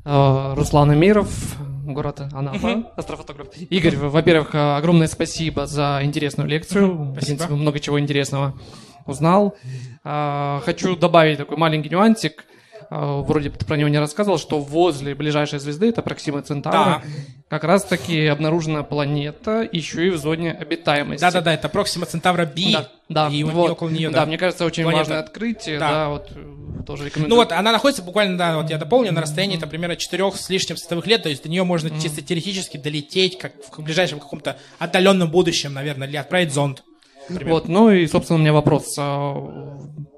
[0.10, 3.50] Э, Руслан Эмиров, город Анапа, астрофотограф.
[3.58, 6.86] Игорь, во-первых, э, огромное спасибо за интересную лекцию.
[6.86, 7.12] Спасибо.
[7.12, 8.58] В принципе, много чего интересного
[9.06, 9.58] узнал.
[10.06, 12.46] Э, хочу добавить такой маленький нюансик.
[12.90, 17.12] А, вроде ты про него не рассказывал, что возле ближайшей звезды, это Проксима Центавра, да.
[17.50, 21.22] как раз-таки обнаружена планета еще и в зоне обитаемости.
[21.22, 24.22] Да-да-да, это Проксима Центавра B, да, да, и вот, около нее, да.
[24.22, 25.02] Да, мне кажется, очень планета.
[25.02, 27.30] важное открытие, да, да вот э, тоже рекомендую.
[27.30, 30.50] Ну вот, она находится буквально, да, вот я дополню, на расстоянии, там, примерно четырех с
[30.50, 32.02] лишним световых лет, то есть до нее можно mm.
[32.02, 36.84] чисто теоретически долететь, как в ближайшем каком-то отдаленном будущем, наверное, или отправить зонд.
[37.28, 37.56] Например.
[37.56, 38.98] Вот, ну и, собственно, у меня вопрос.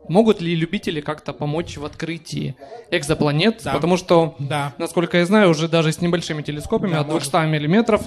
[0.09, 2.55] Могут ли любители как-то помочь в открытии
[2.89, 3.61] экзопланет?
[3.63, 3.73] Да.
[3.73, 4.73] Потому что, да.
[4.79, 7.51] насколько я знаю, уже даже с небольшими телескопами да, от 200 может.
[7.51, 8.01] миллиметров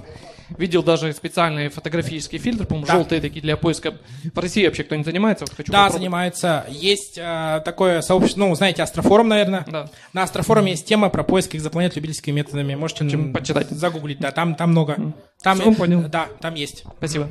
[0.59, 2.95] видел даже специальные фотографические фильтры, по-моему, да.
[2.95, 3.95] желтые такие для поиска.
[4.35, 5.45] В России вообще кто-нибудь занимается?
[5.45, 6.01] Вот хочу да, попробовать.
[6.01, 6.67] занимается.
[6.69, 9.65] Есть э, такое сообщество, ну, знаете, Астрофорум, наверное.
[9.69, 9.89] Да.
[10.13, 12.75] На Астрофоруме есть тема про поиск экзопланет любительскими методами.
[12.75, 13.71] Можете Чем почитать.
[13.71, 15.15] загуглить, да, там, там много.
[15.43, 16.03] Там, Все, понял.
[16.09, 16.85] Да, там есть.
[16.99, 17.29] Спасибо.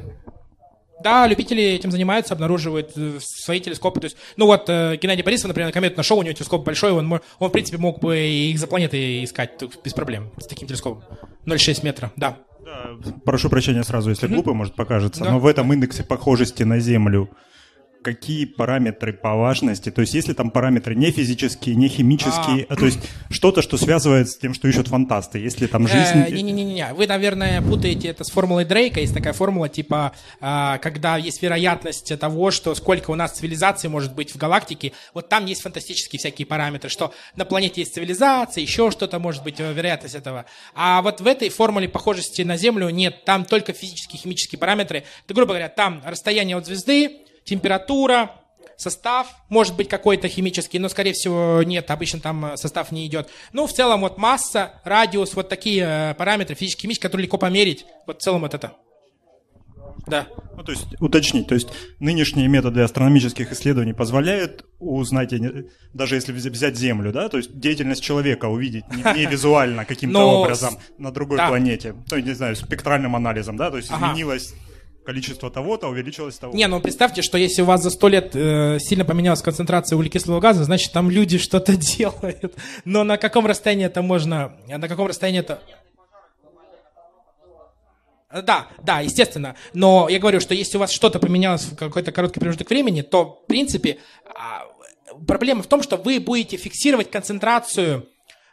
[1.04, 4.00] Да, любители этим занимаются, обнаруживают э, свои телескопы.
[4.00, 6.92] То есть, ну вот, э, Геннадий Борисов, например, на комету нашел, у него телескоп большой,
[6.92, 11.04] он, он в принципе, мог бы и экзопланеты искать без проблем с таким телескопом.
[11.46, 12.38] 0,6 метра, да.
[12.64, 12.92] Да,
[13.26, 15.32] прошу прощения сразу, если глупо, может, покажется, да.
[15.32, 17.30] но в этом индексе похожести на Землю
[18.02, 22.86] какие параметры по важности, то есть если там параметры не физические, не химические, а, то
[22.86, 23.00] есть
[23.30, 26.18] что-то, что связывает с тем, что ищут фантасты, если там жизнь...
[26.28, 31.18] Э, Не-не-не, вы, наверное, путаете это с формулой Дрейка, есть такая формула, типа, а, когда
[31.18, 35.62] есть вероятность того, что сколько у нас цивилизаций может быть в галактике, вот там есть
[35.62, 40.46] фантастические всякие параметры, что на планете есть цивилизация, еще что-то может быть, э, вероятность этого.
[40.74, 45.04] А вот в этой формуле похожести на Землю нет, там только физические, химические параметры.
[45.26, 48.32] Это, грубо говоря, там расстояние от звезды, температура,
[48.82, 53.30] Состав может быть какой-то химический, но, скорее всего, нет, обычно там э, состав не идет.
[53.54, 57.86] Ну, в целом, вот масса, радиус, вот такие э, параметры физические, которые легко померить.
[58.08, 58.74] Вот в целом вот это.
[60.08, 60.28] Да.
[60.58, 61.68] Ну, то есть, уточнить, то есть
[62.00, 65.32] нынешние методы астрономических исследований позволяют узнать,
[65.94, 70.42] даже если взять Землю, да, то есть деятельность человека увидеть не, не визуально каким-то Но...
[70.42, 74.16] образом на другой планете, ну, не знаю, спектральным анализом, да, то есть ага.
[75.06, 76.54] Количество того-то увеличилось того.
[76.56, 80.40] Не, ну представьте, что если у вас за сто лет э, сильно поменялась концентрация углекислого
[80.40, 82.56] газа, значит там люди что-то делают.
[82.86, 85.62] Но на каком расстоянии это можно, на каком расстоянии это...
[88.32, 89.56] Да, да, естественно.
[89.74, 93.42] Но я говорю, что если у вас что-то поменялось в какой-то короткий промежуток времени, то,
[93.44, 94.68] в принципе, а,
[95.28, 98.08] проблема в том, что вы будете фиксировать концентрацию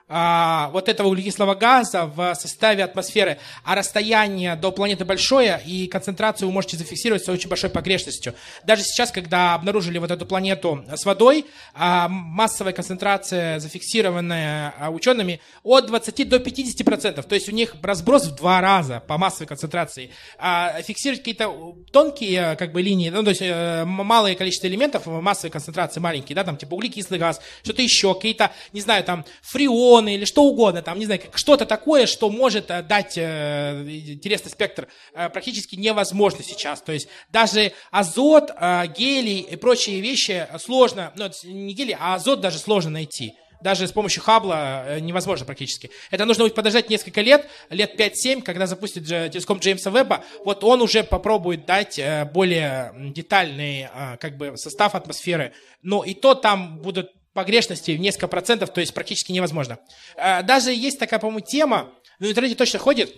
[0.09, 6.49] а, вот этого углекислого газа в составе атмосферы, а расстояние до планеты большое, и концентрацию
[6.49, 8.35] вы можете зафиксировать с очень большой погрешностью.
[8.65, 15.41] Даже сейчас, когда обнаружили вот эту планету с водой, а, массовая концентрация, зафиксированная а, учеными,
[15.63, 17.23] от 20 до 50%.
[17.23, 20.11] То есть у них разброс в два раза по массовой концентрации.
[20.39, 21.53] А фиксировать какие-то
[21.93, 26.45] тонкие как бы, линии, ну, то есть э, малое количество элементов массовой концентрации маленькие, да,
[26.45, 30.83] там типа углекислый газ, что-то еще, какие-то, не знаю, там фреон, фотоны или что угодно,
[30.83, 36.43] там, не знаю, что-то такое, что может э, дать э, интересный спектр, э, практически невозможно
[36.43, 36.81] сейчас.
[36.83, 42.41] То есть даже азот, э, гелий и прочие вещи сложно, ну, не гелий, а азот
[42.41, 43.35] даже сложно найти.
[43.61, 45.91] Даже с помощью Хаббла э, невозможно практически.
[46.13, 50.23] Это нужно будет подождать несколько лет, лет 5-7, когда запустит телескоп Джеймса Веба.
[50.45, 53.89] Вот он уже попробует дать э, более детальный
[54.21, 55.53] как бы состав атмосферы.
[55.83, 59.79] Но и то там будут погрешности в несколько процентов, то есть практически невозможно.
[60.17, 61.89] А, даже есть такая, по-моему, тема,
[62.19, 63.15] в интернете точно ходит,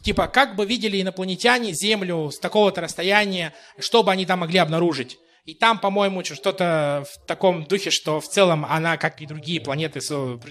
[0.00, 5.18] типа, как бы видели инопланетяне Землю с такого-то расстояния, что бы они там могли обнаружить.
[5.44, 9.98] И там, по-моему, что-то в таком духе, что в целом она, как и другие планеты,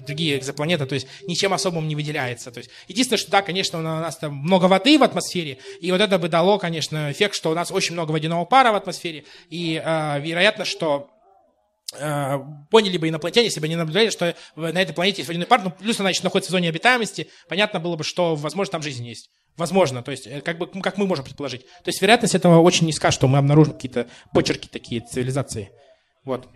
[0.05, 2.51] другие экзопланеты, то есть ничем особым не выделяется.
[2.51, 6.01] То есть единственное, что да, конечно, у нас там много воды в атмосфере, и вот
[6.01, 9.81] это бы дало, конечно, эффект, что у нас очень много водяного пара в атмосфере, и
[9.81, 11.22] э, вероятно, что Э,
[12.71, 15.71] поняли бы инопланетяне, если бы они наблюдали, что на этой планете есть водяной пар, ну,
[15.71, 19.29] плюс она еще находится в зоне обитаемости, понятно было бы, что, возможно, там жизнь есть.
[19.55, 21.61] Возможно, то есть, э, как, бы, как мы можем предположить.
[21.61, 25.69] То есть, вероятность этого очень низка, что мы обнаружим какие-то почерки такие цивилизации.
[26.25, 26.47] Вот.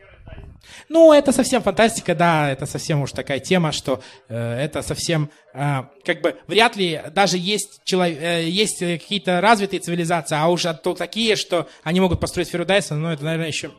[0.90, 5.84] Ну, это совсем фантастика, да, это совсем уж такая тема, что э, это совсем, э,
[6.04, 11.36] как бы, вряд ли даже есть, человек, э, есть какие-то развитые цивилизации, а уже такие,
[11.36, 13.72] что они могут построить сферу Дайсона, но это, наверное, еще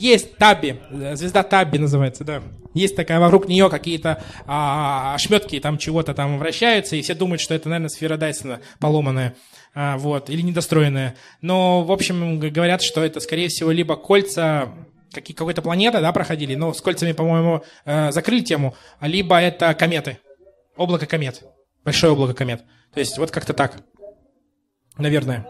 [0.00, 0.80] есть Табби,
[1.14, 2.42] звезда Табби называется, да.
[2.74, 7.54] Есть такая, вокруг нее какие-то а, ошметки там чего-то там вращаются, и все думают, что
[7.54, 9.34] это, наверное, сфера Дайсона поломанная,
[9.74, 11.16] а, вот, или недостроенная.
[11.42, 14.72] Но, в общем, говорят, что это, скорее всего, либо кольца
[15.12, 20.18] какие, какой-то планеты, да, проходили, но с кольцами, по-моему, э, закрыли тему, либо это кометы,
[20.76, 21.42] облако комет,
[21.84, 22.62] большое облако комет.
[22.94, 23.82] То есть вот как-то так,
[24.96, 25.46] наверное.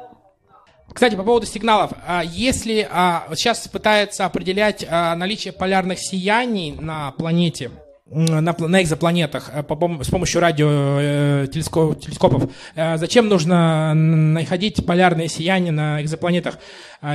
[0.92, 1.92] Кстати, по поводу сигналов.
[2.06, 7.70] А, если а, сейчас пытается определять а, наличие полярных сияний на планете,
[8.06, 12.50] на, на экзопланетах с помощью радиотелескопов.
[12.74, 16.58] Э, зачем нужно находить полярные сияния на экзопланетах?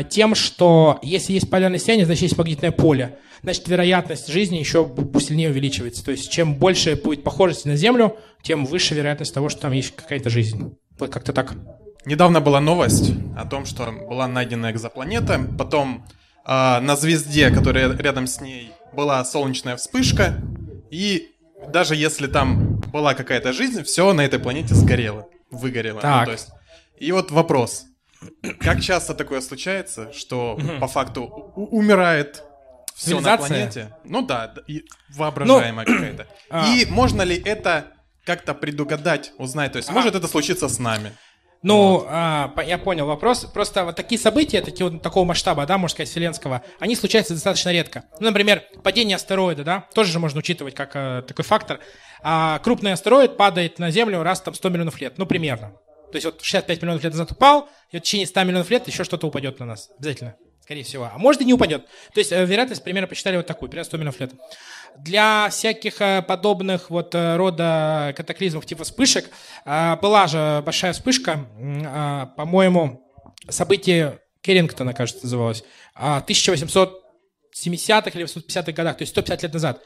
[0.09, 3.17] Тем, что если есть полярное сияние, значит есть магнитное поле.
[3.43, 4.89] Значит, вероятность жизни еще
[5.19, 6.05] сильнее увеличивается.
[6.05, 9.93] То есть, чем больше будет похожести на Землю, тем выше вероятность того, что там есть
[9.97, 10.77] какая-то жизнь.
[10.97, 11.55] Вот как-то так.
[12.05, 16.05] Недавно была новость о том, что была найдена экзопланета, потом
[16.45, 20.35] э, на звезде, которая рядом с ней, была солнечная вспышка,
[20.91, 21.31] и
[21.67, 25.99] даже если там была какая-то жизнь, все на этой планете сгорело, выгорело.
[25.99, 26.19] Так.
[26.19, 26.49] Ну, то есть,
[26.99, 27.85] и вот вопрос.
[28.59, 31.23] Как часто такое случается, что по факту
[31.55, 32.43] умирает
[32.93, 33.95] все на планете?
[34.03, 36.27] Ну да, и воображаемая ну, какая-то.
[36.49, 36.67] А...
[36.67, 37.87] И можно ли это
[38.23, 39.73] как-то предугадать, узнать?
[39.73, 39.91] То есть, а...
[39.91, 41.11] может это случиться с нами?
[41.65, 42.07] Ну, вот.
[42.07, 43.39] а, я понял вопрос.
[43.45, 47.71] Просто вот такие события, такие вот такого масштаба, да, можно сказать, вселенского, они случаются достаточно
[47.71, 48.03] редко.
[48.19, 51.79] Ну, например, падение астероида, да, тоже же можно учитывать как а, такой фактор.
[52.21, 55.69] А крупный астероид падает на Землю раз там 100 миллионов лет, ну, примерно.
[56.11, 58.85] То есть вот 65 миллионов лет назад упал, и вот в течение 100 миллионов лет
[58.87, 60.35] еще что-то упадет на нас, обязательно,
[60.65, 61.09] скорее всего.
[61.13, 61.85] А может и не упадет.
[62.13, 64.31] То есть э, вероятность примерно посчитали вот такую, примерно 100 миллионов лет
[64.97, 69.29] для всяких э, подобных вот э, рода катаклизмов типа вспышек
[69.65, 71.45] была же большая вспышка,
[72.35, 73.03] по-моему,
[73.49, 75.63] событие Керрингтона, кажется, называлось,
[75.95, 79.81] в 1870-х или 850-х годах, то есть 150 лет назад.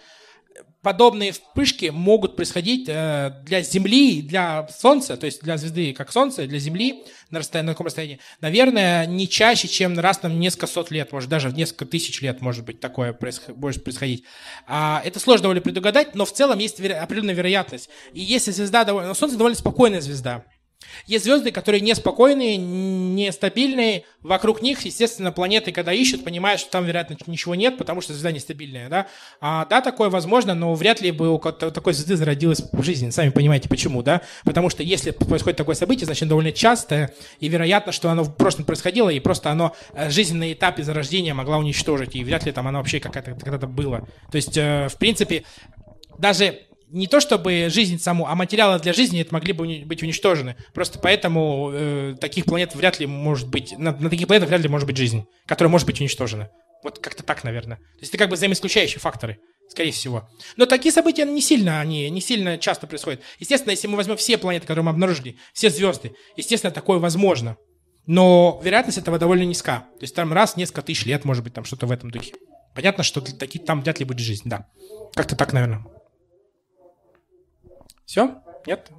[0.82, 6.48] Подобные вспышки могут происходить э, для Земли, для Солнца, то есть для звезды как Солнце,
[6.48, 10.92] для Земли на, расстоянии, на таком расстоянии, наверное, не чаще, чем раз там несколько сот
[10.92, 13.18] лет, может, даже несколько тысяч лет может быть такое
[13.56, 14.24] может происходить.
[14.68, 17.90] А, это сложно довольно предугадать, но в целом есть определенная вероятность.
[18.14, 19.14] И если звезда довольно...
[19.14, 20.46] Солнце довольно спокойная звезда.
[21.06, 24.06] Есть звезды, которые неспокойные, нестабильные.
[24.22, 28.32] Вокруг них, естественно, планеты, когда ищут, понимают, что там, вероятно, ничего нет, потому что звезда
[28.32, 28.90] нестабильная.
[28.90, 29.08] Да,
[29.42, 33.10] а, да такое возможно, но вряд ли бы у такой звезды зародилась в жизни.
[33.10, 34.22] Сами понимаете, почему, да?
[34.46, 38.66] Потому что если происходит такое событие, значит, довольно частое, и вероятно, что оно в прошлом
[38.66, 42.80] происходило, и просто оно э, жизненный этапе зарождения могла уничтожить, и вряд ли там оно
[42.80, 44.08] вообще какая-то когда-то было.
[44.32, 45.44] То есть, э, в принципе,
[46.18, 46.60] даже
[46.90, 50.56] не то чтобы жизнь саму, а материалы для жизни это могли бы быть уничтожены.
[50.74, 54.70] Просто поэтому э, таких планет вряд ли может быть, на, на таких планетах вряд ли
[54.70, 56.50] может быть жизнь, которая может быть уничтожена.
[56.84, 57.78] Вот как-то так, наверное.
[57.78, 59.40] То есть это как бы взаимоисключающие факторы,
[59.70, 60.30] скорее всего.
[60.56, 63.22] Но такие события не сильно, они не сильно часто происходят.
[63.40, 67.58] Естественно, если мы возьмем все планеты, которые мы обнаружили, все звезды, естественно, такое возможно.
[68.06, 69.86] Но вероятность этого довольно низка.
[70.00, 72.34] То есть там раз несколько тысяч лет, может быть, там что-то в этом духе.
[72.74, 74.68] Понятно, что такие, там вряд ли будет жизнь, да.
[75.14, 75.86] Как-то так, наверное.
[78.10, 78.42] Все?
[78.66, 78.90] Нет?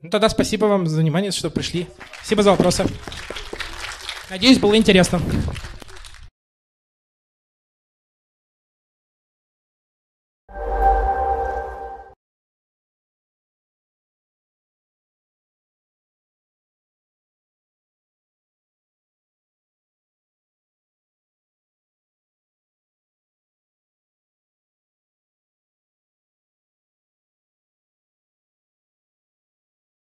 [0.00, 1.86] Ну тогда спасибо вам за внимание, что пришли.
[2.20, 2.86] Спасибо за вопросы.
[4.30, 5.20] Надеюсь, было интересно.